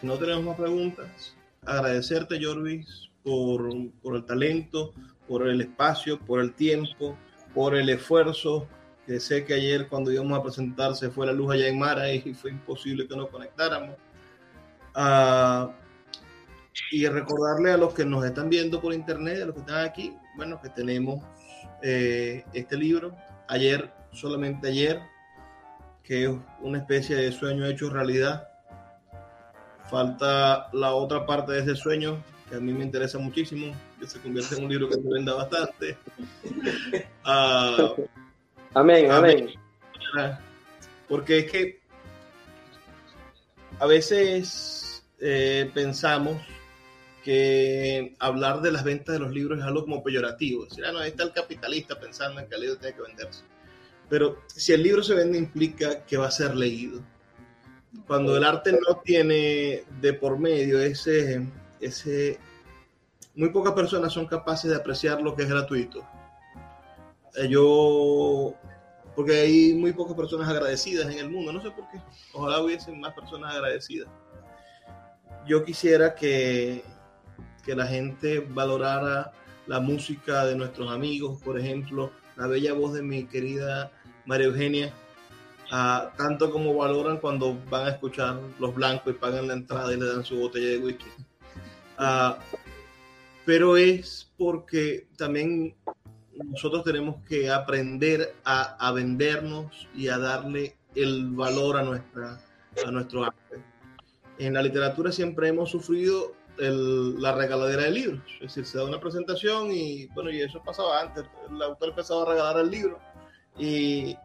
[0.00, 3.70] Si no tenemos más preguntas, agradecerte, Jorvis, por,
[4.02, 4.92] por el talento,
[5.26, 7.16] por el espacio, por el tiempo,
[7.54, 8.66] por el esfuerzo
[9.06, 12.12] que sé que ayer cuando íbamos a presentar se fue la luz allá en Mara
[12.12, 13.96] y fue imposible que nos conectáramos.
[14.94, 15.70] Ah,
[16.90, 20.16] y recordarle a los que nos están viendo por internet, a los que están aquí,
[20.36, 21.24] bueno, que tenemos
[21.82, 23.14] eh, este libro.
[23.48, 25.00] Ayer, solamente ayer,
[26.02, 26.30] que es
[26.60, 28.48] una especie de sueño hecho realidad.
[29.90, 34.20] Falta la otra parte de ese sueño que a mí me interesa muchísimo, que se
[34.20, 35.96] convierte en un libro que se venda bastante.
[37.26, 38.02] Uh,
[38.74, 39.54] amén, amén.
[41.08, 41.80] Porque es que
[43.78, 46.40] a veces eh, pensamos
[47.24, 50.64] que hablar de las ventas de los libros es algo como peyorativo.
[50.64, 53.42] Decir, ah, no, ahí está el capitalista pensando en que el libro tiene que venderse.
[54.08, 57.00] Pero si el libro se vende implica que va a ser leído.
[58.06, 61.46] Cuando el arte no tiene de por medio ese,
[61.80, 62.38] ese...
[63.34, 66.06] Muy pocas personas son capaces de apreciar lo que es gratuito.
[67.36, 68.54] Eh, yo...
[69.14, 72.00] Porque hay muy pocas personas agradecidas en el mundo, no sé por qué.
[72.32, 74.08] Ojalá hubiesen más personas agradecidas.
[75.46, 76.82] Yo quisiera que
[77.64, 79.32] que la gente valorara
[79.66, 83.90] la música de nuestros amigos, por ejemplo, la bella voz de mi querida
[84.26, 84.92] María Eugenia,
[86.16, 90.06] tanto como valoran cuando van a escuchar Los Blancos y pagan la entrada y le
[90.06, 91.06] dan su botella de whisky.
[91.98, 92.34] Uh,
[93.46, 95.74] pero es porque también
[96.42, 102.40] nosotros tenemos que aprender a, a, vendernos y a darle el valor a, nuestra,
[102.84, 103.62] a nuestro arte.
[104.38, 108.22] En la literatura siempre hemos sufrido el, la regaladera de libros.
[108.34, 111.24] Es decir, se da una presentación y bueno, y eso pasaba antes.
[111.50, 112.98] El autor empezaba a regalar el libro
[113.58, 114.16] y,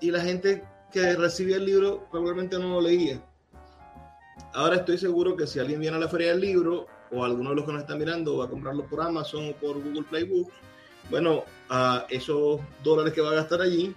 [0.00, 3.22] y la gente que recibía el libro probablemente no lo leía.
[4.54, 7.56] Ahora estoy seguro que si alguien viene a la feria del libro o alguno de
[7.56, 10.52] los que nos están mirando va a comprarlo por Amazon o por Google Play Books,
[11.10, 11.44] bueno,
[12.08, 13.94] esos dólares que va a gastar allí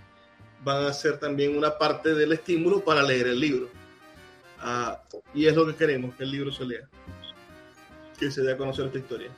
[0.63, 3.69] van a ser también una parte del estímulo para leer el libro.
[4.63, 6.87] Uh, y es lo que queremos, que el libro se lea
[8.17, 9.29] que se dé a conocer esta historia.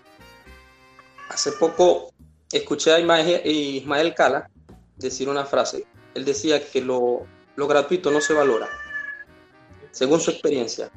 [1.30, 2.14] Hace poco
[2.52, 4.50] escuché a Ismael Cala
[4.96, 5.86] decir una frase.
[6.14, 8.68] Él decía que lo, lo gratuito no se valora,
[9.92, 10.90] según su experiencia.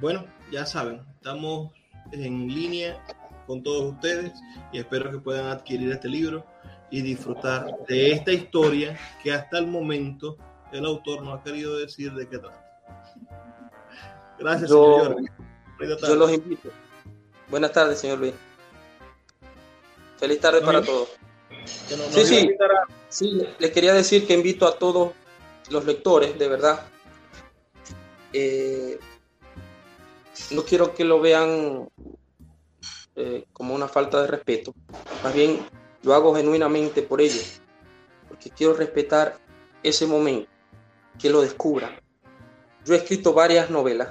[0.00, 1.72] Bueno, ya saben, estamos
[2.12, 3.04] en línea
[3.46, 4.32] con todos ustedes
[4.72, 6.44] y espero que puedan adquirir este libro
[6.90, 10.38] y disfrutar de esta historia que hasta el momento
[10.72, 12.66] el autor no ha querido decir de qué trata.
[14.38, 16.00] Gracias, yo, señor.
[16.08, 16.70] Yo los invito.
[17.48, 18.34] Buenas tardes, señor Luis.
[20.16, 21.08] Feliz tarde para todos.
[22.10, 22.50] sí, sí,
[23.08, 25.12] sí, les quería decir que invito a todos
[25.68, 26.86] los lectores, de verdad.
[28.32, 28.98] Eh,
[30.50, 31.88] no quiero que lo vean
[33.16, 34.74] eh, como una falta de respeto.
[35.22, 35.66] Más bien,
[36.02, 37.60] lo hago genuinamente por ellos,
[38.28, 39.38] porque quiero respetar
[39.82, 40.50] ese momento,
[41.18, 41.98] que lo descubran.
[42.84, 44.08] Yo he escrito varias novelas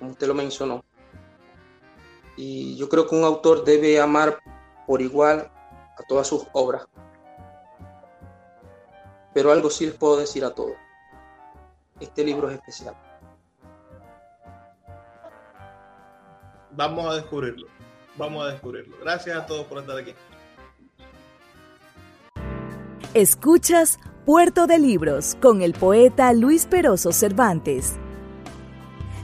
[0.00, 0.82] como usted lo mencionó.
[2.36, 4.38] Y yo creo que un autor debe amar
[4.86, 5.50] por igual
[5.96, 6.86] a todas sus obras.
[9.34, 10.76] Pero algo sí les puedo decir a todos.
[12.00, 12.96] Este libro es especial.
[16.72, 17.66] Vamos a descubrirlo.
[18.16, 18.96] Vamos a descubrirlo.
[19.00, 20.14] Gracias a todos por estar aquí.
[23.14, 27.96] Escuchas Puerto de Libros con el poeta Luis Peroso Cervantes.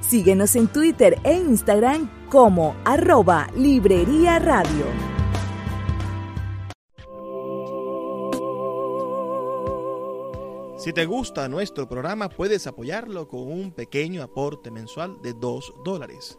[0.00, 4.86] Síguenos en Twitter e Instagram como arroba Librería Radio.
[10.78, 16.38] Si te gusta nuestro programa, puedes apoyarlo con un pequeño aporte mensual de 2 dólares.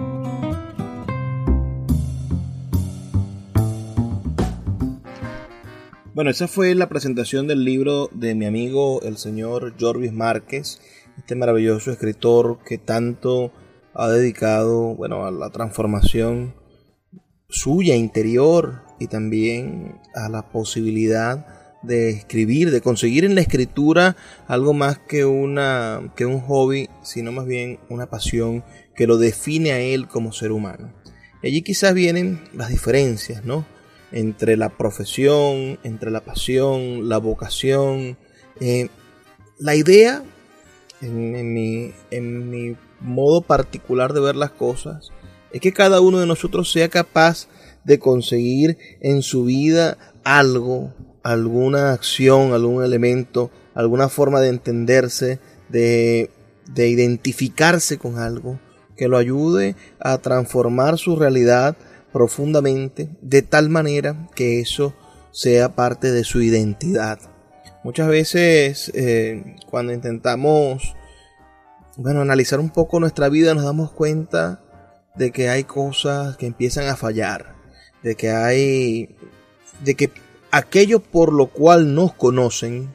[6.13, 10.81] Bueno, esa fue la presentación del libro de mi amigo el señor Jorvis Márquez,
[11.17, 13.53] este maravilloso escritor que tanto
[13.93, 16.53] ha dedicado, bueno, a la transformación
[17.47, 24.73] suya interior y también a la posibilidad de escribir, de conseguir en la escritura algo
[24.73, 28.65] más que, una, que un hobby, sino más bien una pasión
[28.97, 30.93] que lo define a él como ser humano.
[31.41, 33.65] Y allí quizás vienen las diferencias, ¿no?
[34.11, 38.17] Entre la profesión, entre la pasión, la vocación.
[38.59, 38.89] Eh,
[39.57, 40.23] la idea,
[41.01, 45.11] en, mi, modo particular de ver las cosas,
[45.51, 47.47] es que cada uno de nosotros sea capaz
[47.83, 50.93] de conseguir en su vida algo,
[51.23, 55.39] alguna acción, algún elemento, alguna forma de entenderse,
[55.69, 56.29] de,
[56.67, 58.59] de identificarse con algo,
[58.95, 61.75] que lo ayude a transformar su realidad
[62.11, 64.93] profundamente, de tal manera que eso
[65.31, 67.19] sea parte de su identidad.
[67.83, 70.95] Muchas veces eh, cuando intentamos
[71.97, 74.61] bueno, analizar un poco nuestra vida nos damos cuenta
[75.15, 77.55] de que hay cosas que empiezan a fallar,
[78.01, 79.15] de que hay
[79.83, 80.11] de que
[80.51, 82.93] aquello por lo cual nos conocen,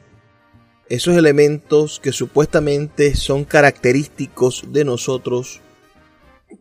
[0.89, 5.61] esos elementos que supuestamente son característicos de nosotros,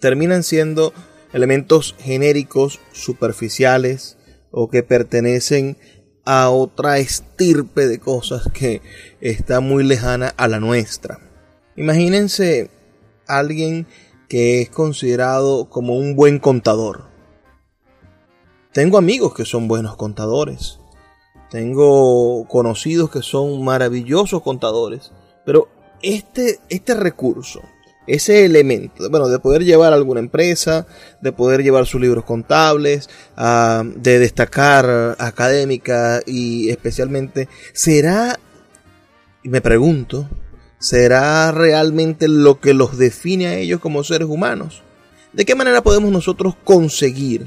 [0.00, 0.92] terminan siendo
[1.32, 4.16] elementos genéricos, superficiales
[4.50, 5.76] o que pertenecen
[6.24, 8.82] a otra estirpe de cosas que
[9.20, 11.20] está muy lejana a la nuestra.
[11.76, 12.70] Imagínense
[13.26, 13.86] alguien
[14.28, 17.04] que es considerado como un buen contador.
[18.72, 20.80] Tengo amigos que son buenos contadores.
[21.50, 25.12] Tengo conocidos que son maravillosos contadores.
[25.44, 25.68] Pero
[26.02, 27.62] este, este recurso,
[28.06, 30.86] ese elemento, bueno, de poder llevar alguna empresa,
[31.20, 38.38] de poder llevar sus libros contables, ah, de destacar académica y especialmente, ¿será,
[39.42, 40.28] me pregunto,
[40.78, 44.82] ¿será realmente lo que los define a ellos como seres humanos?
[45.32, 47.46] ¿De qué manera podemos nosotros conseguir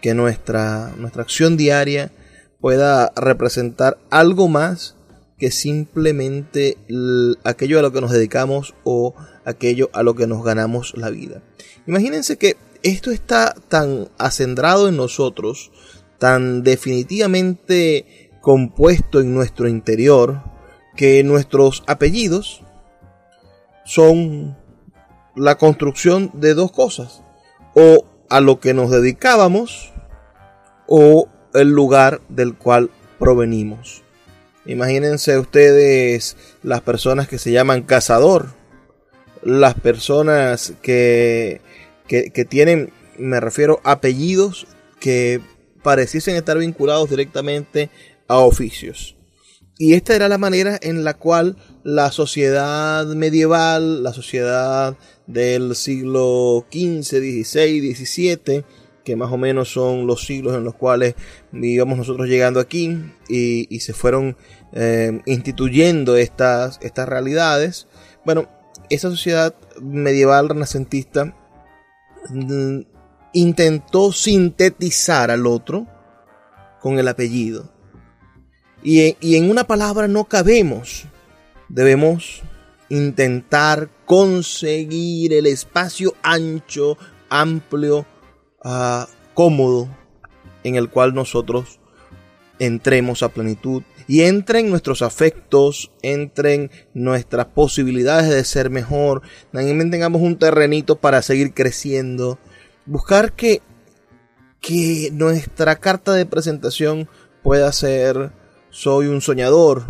[0.00, 2.12] que nuestra, nuestra acción diaria
[2.60, 4.96] pueda representar algo más
[5.40, 6.76] que simplemente
[7.44, 9.14] aquello a lo que nos dedicamos o
[9.46, 11.42] aquello a lo que nos ganamos la vida.
[11.86, 15.72] Imagínense que esto está tan acendrado en nosotros,
[16.18, 20.42] tan definitivamente compuesto en nuestro interior,
[20.94, 22.62] que nuestros apellidos
[23.86, 24.58] son
[25.34, 27.22] la construcción de dos cosas,
[27.74, 29.94] o a lo que nos dedicábamos
[30.86, 34.02] o el lugar del cual provenimos.
[34.66, 38.48] Imagínense ustedes las personas que se llaman cazador,
[39.42, 41.60] las personas que,
[42.06, 44.66] que, tienen, me refiero, apellidos
[44.98, 45.40] que
[45.82, 47.90] pareciesen estar vinculados directamente
[48.28, 49.16] a oficios.
[49.78, 56.66] Y esta era la manera en la cual la sociedad medieval, la sociedad del siglo
[56.70, 58.64] XV, XVI, XVII,
[59.10, 61.16] que más o menos son los siglos en los cuales
[61.52, 62.96] íbamos nosotros llegando aquí
[63.28, 64.36] y, se fueron
[64.72, 67.88] eh, instituyendo estas, estas realidades.
[68.24, 68.48] Bueno,
[68.88, 71.34] esa sociedad medieval renacentista
[72.28, 72.82] mm,
[73.32, 75.88] intentó sintetizar al otro
[76.80, 77.72] con el apellido.
[78.84, 81.06] Y, y en una palabra no cabemos.
[81.68, 82.42] Debemos
[82.90, 86.96] intentar conseguir el espacio ancho,
[87.28, 88.06] amplio,
[88.64, 89.04] uh,
[89.34, 89.88] cómodo
[90.64, 91.80] en el cual nosotros
[92.58, 100.20] entremos a plenitud y entren nuestros afectos, entren nuestras posibilidades de ser mejor, también tengamos
[100.20, 102.38] un terrenito para seguir creciendo,
[102.86, 103.62] buscar que,
[104.60, 107.08] que nuestra carta de presentación
[107.42, 108.32] pueda ser
[108.70, 109.84] soy un soñador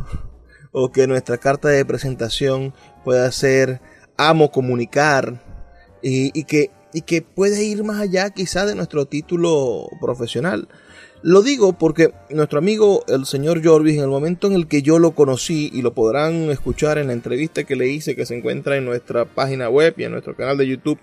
[0.72, 3.80] o que nuestra carta de presentación pueda ser
[4.16, 5.42] amo comunicar
[6.02, 10.68] y, que, y que puede ir más allá quizá de nuestro título profesional.
[11.22, 14.98] Lo digo porque nuestro amigo el señor Jorvis, en el momento en el que yo
[14.98, 18.78] lo conocí, y lo podrán escuchar en la entrevista que le hice que se encuentra
[18.78, 20.98] en nuestra página web y en nuestro canal de YouTube,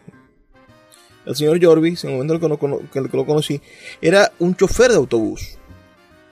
[1.27, 3.61] el señor Jorvis, en el momento en el que lo conocí,
[4.01, 5.57] era un chofer de autobús.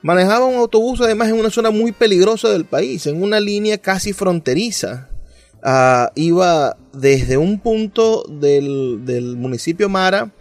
[0.02, 4.14] Manejaba un autobús además en una zona muy peligrosa del país, en una línea casi
[4.14, 5.10] fronteriza.
[5.68, 10.32] Ah, iba desde un punto del, municipio Mara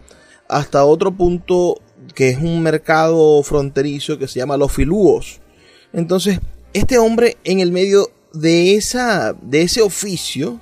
[0.47, 1.81] hasta otro punto
[2.13, 5.41] que es un mercado fronterizo que se llama Los Filúos.
[5.93, 6.39] Entonces,
[6.73, 10.61] este hombre en el medio de, esa, de ese oficio,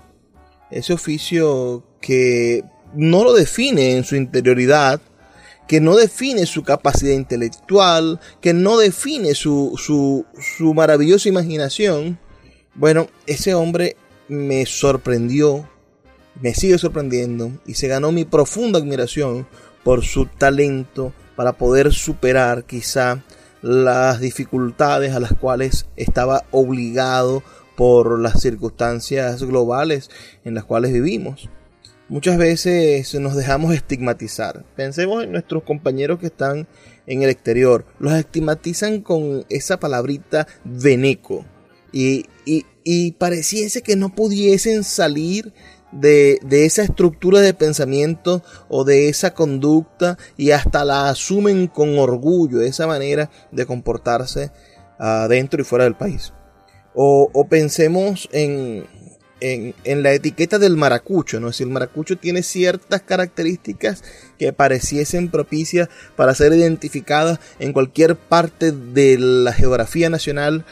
[0.72, 2.64] ese oficio que
[2.96, 5.02] no lo define en su interioridad,
[5.68, 12.18] que no define su capacidad intelectual, que no define su, su, su maravillosa imaginación,
[12.76, 13.98] bueno, ese hombre
[14.28, 15.68] me sorprendió,
[16.42, 19.48] me sigue sorprendiendo y se ganó mi profunda admiración
[19.84, 23.24] por su talento para poder superar quizá
[23.62, 27.44] las dificultades a las cuales estaba obligado
[27.76, 30.10] por las circunstancias globales
[30.44, 31.50] en las cuales vivimos.
[32.10, 34.66] Muchas veces nos dejamos estigmatizar.
[34.76, 36.68] Pensemos en nuestros compañeros que están
[37.08, 37.86] en el exterior.
[37.98, 41.46] Los estigmatizan con esa palabrita veneco.
[41.94, 45.54] Y, y, pareciese que no pudiesen salir
[45.92, 51.98] de, de, esa estructura de pensamiento o de esa conducta y hasta la asumen con
[51.98, 54.52] orgullo, esa manera de comportarse
[54.98, 56.34] adentro y fuera del país.
[56.96, 58.86] O, pensemos en,
[59.42, 61.52] en, la etiqueta del maracucho, ¿no?
[61.52, 64.04] Si el maracucho tiene ciertas características
[64.38, 70.66] que pareciesen propicias para ser identificadas en cualquier parte de la geografía nacional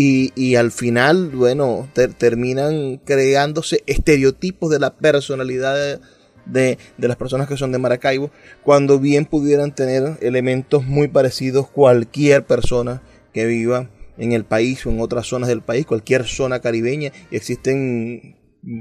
[0.00, 1.88] y, al final, bueno,
[2.18, 5.98] terminan creándose estereotipos de la personalidad
[6.46, 8.30] de, las personas que son de Maracaibo,
[8.62, 14.90] cuando bien pudieran tener elementos muy parecidos cualquier persona que viva en el país o
[14.90, 18.36] en otras zonas del país, cualquier zona caribeña, y existen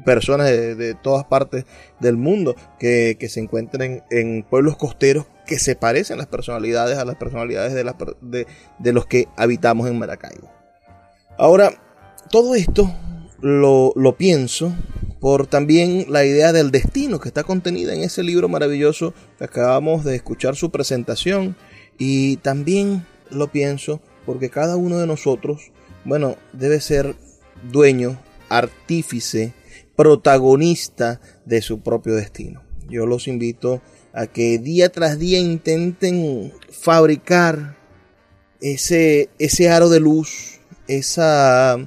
[0.05, 1.65] personas de, todas partes
[1.99, 7.15] del mundo que, se encuentran en, pueblos costeros que se parecen las personalidades a las
[7.15, 8.45] personalidades de,
[8.77, 10.56] de, los que habitamos en Maracaibo.
[11.37, 11.71] Ahora,
[12.31, 12.93] todo esto
[13.41, 14.75] lo, lo pienso
[15.19, 20.03] por también la idea del destino que está contenida en ese libro maravilloso que acabamos
[20.03, 21.55] de escuchar su presentación
[21.97, 25.71] y también lo pienso porque cada uno de nosotros,
[26.05, 27.15] bueno, debe ser
[27.71, 28.19] dueño,
[28.49, 29.53] artífice,
[29.95, 32.61] protagonista de su propio destino.
[32.89, 33.81] Yo los invito
[34.13, 37.77] a que día tras día intenten fabricar
[38.61, 40.56] ese, ese aro de luz,
[40.87, 41.77] esa,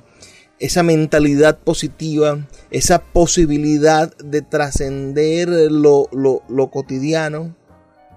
[0.59, 7.55] esa mentalidad positiva, esa posibilidad de trascender lo, lo, cotidiano,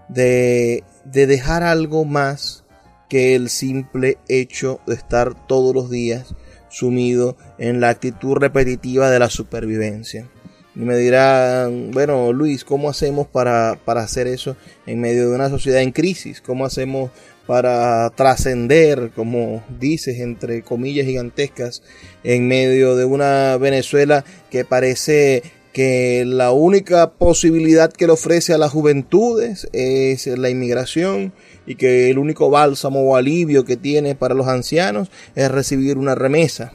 [0.10, 2.64] de, de dejar algo más
[3.10, 6.36] que el simple hecho de estar todos los días
[6.70, 10.28] sumido en la actitud repetitiva de la supervivencia.
[10.76, 14.58] Y me dirán, bueno, Luis, ¿cómo hacemos para, para hacer eso
[14.88, 16.42] en medio de una sociedad en crisis?
[16.42, 17.12] ¿Cómo hacemos
[17.46, 21.84] para trascender, como dices, entre comillas gigantescas,
[22.24, 28.60] en medio de una Venezuela que parece que la única posibilidad que le ofrece a
[28.60, 31.34] las juventudes es la inmigración
[31.66, 36.16] y que el único bálsamo o alivio que tiene para los ancianos es recibir una
[36.16, 36.74] remesa.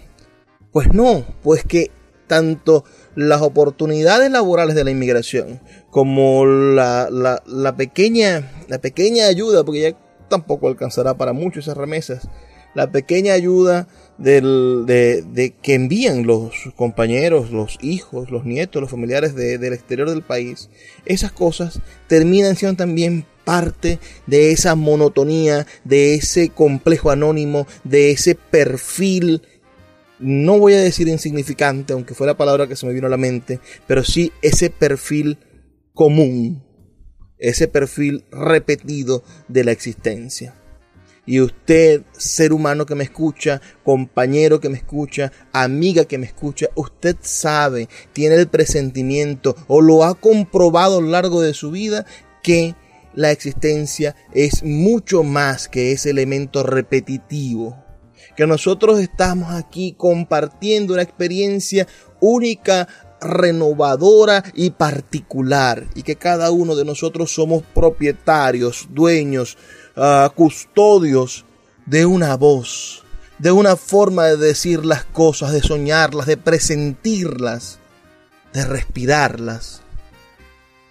[0.73, 1.93] Pues no, pues que
[2.27, 5.61] tanto las oportunidades laborales de la inmigración
[5.91, 9.97] como la, la, pequeña, la pequeña ayuda, porque ya
[10.29, 12.29] tampoco alcanzará para mucho esas remesas,
[12.75, 18.91] la pequeña ayuda del, de, de, que envían los compañeros, los hijos, los nietos, los
[18.91, 20.69] familiares del exterior del país,
[21.07, 28.35] esas cosas terminan siendo también parte de esa monotonía, de ese complejo anónimo, de ese
[28.35, 29.43] perfil,
[30.19, 33.17] no voy a decir insignificante, aunque fue la palabra que se me vino a la
[33.17, 35.39] mente, pero sí ese perfil
[35.95, 36.63] común,
[37.39, 40.55] ese perfil repetido de la existencia.
[41.29, 46.69] Y usted, ser humano que me escucha, compañero que me escucha, amiga que me escucha,
[46.75, 52.07] usted sabe, tiene el presentimiento o lo ha comprobado a lo largo de su vida
[52.43, 52.75] que
[53.15, 57.77] la existencia es mucho más que ese elemento repetitivo.
[58.35, 61.87] Que nosotros estamos aquí compartiendo una experiencia
[62.21, 62.89] única,
[63.21, 65.87] renovadora y particular.
[65.95, 69.57] Y que cada uno de nosotros somos propietarios, dueños,
[69.97, 71.45] ah, custodios
[71.87, 73.05] de una voz,
[73.39, 77.79] de una forma de decir las cosas, de soñarlas, de presentirlas,
[78.53, 79.83] de respirarlas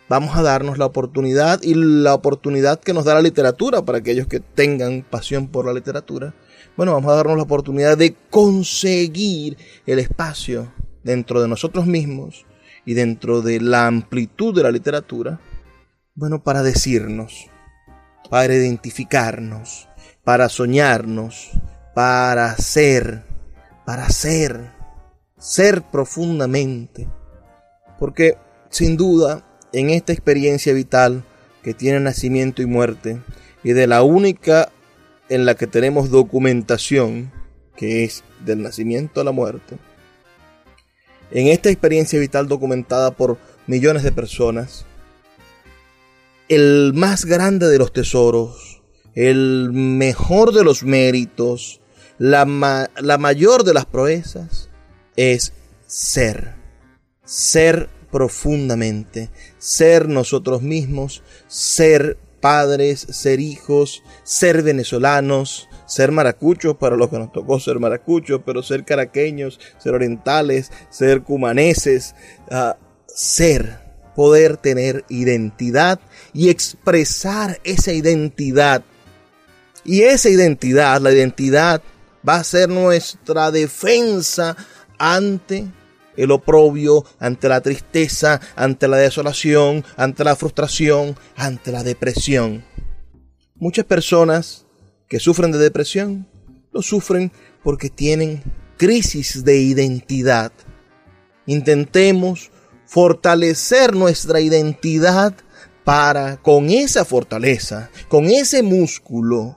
[0.09, 4.27] vamos a darnos la oportunidad y la oportunidad que nos da la literatura para aquellos
[4.27, 6.33] que tengan pasión por la literatura.
[6.75, 10.71] Bueno, vamos a darnos la oportunidad de conseguir el espacio
[11.07, 12.45] dentro de nosotros mismos
[12.85, 15.39] y dentro de la amplitud de la literatura,
[16.15, 17.49] bueno, para decirnos,
[18.29, 19.87] para identificarnos,
[20.25, 21.51] para soñarnos,
[21.95, 23.23] para ser,
[23.85, 24.73] para ser,
[25.37, 27.07] ser profundamente.
[27.97, 28.37] Porque
[28.69, 31.23] sin duda en esta experiencia vital
[31.63, 33.21] que tiene nacimiento y muerte
[33.63, 34.73] y de la única
[35.29, 37.31] en la que tenemos documentación,
[37.77, 39.77] que es del nacimiento a la muerte,
[41.31, 44.85] en esta experiencia vital documentada por millones de personas,
[46.49, 48.81] el más grande de los tesoros,
[49.13, 51.81] el mejor de los méritos,
[52.17, 54.69] la, la mayor de las proezas,
[55.15, 55.53] es
[55.85, 56.55] ser.
[57.25, 67.09] Ser profundamente, ser nosotros mismos, ser padres, ser hijos, ser venezolanos, ser maracuchos para los
[67.09, 72.13] que nos tocó ser maracuchos, pero ser caraqueños, ser orientales, ser cumaneses,
[72.51, 72.73] uh,
[73.07, 73.79] ser,
[74.15, 75.99] poder tener identidad
[76.33, 78.83] y expresar esa identidad.
[79.83, 81.81] Y esa identidad, la identidad,
[82.27, 84.55] va a ser nuestra defensa
[84.99, 85.65] ante
[86.17, 92.65] el oprobio, ante la tristeza, ante la desolación, ante la frustración, ante la depresión.
[93.55, 94.66] Muchas personas
[95.07, 96.27] que sufren de depresión
[96.71, 97.31] lo sufren
[97.63, 98.43] porque tienen
[98.77, 100.51] crisis de identidad.
[101.45, 102.51] Intentemos
[102.85, 105.33] fortalecer nuestra identidad
[105.83, 109.55] para con esa fortaleza, con ese músculo,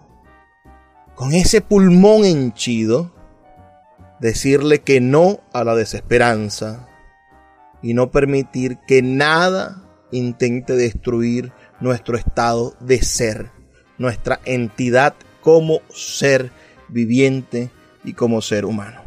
[1.15, 3.13] con ese pulmón henchido,
[4.21, 6.89] decirle que no a la desesperanza
[7.83, 9.83] y no permitir que nada
[10.13, 13.51] intente destruir nuestro estado de ser,
[13.99, 16.51] nuestra entidad como ser
[16.89, 17.71] viviente
[18.05, 19.01] y como ser humano.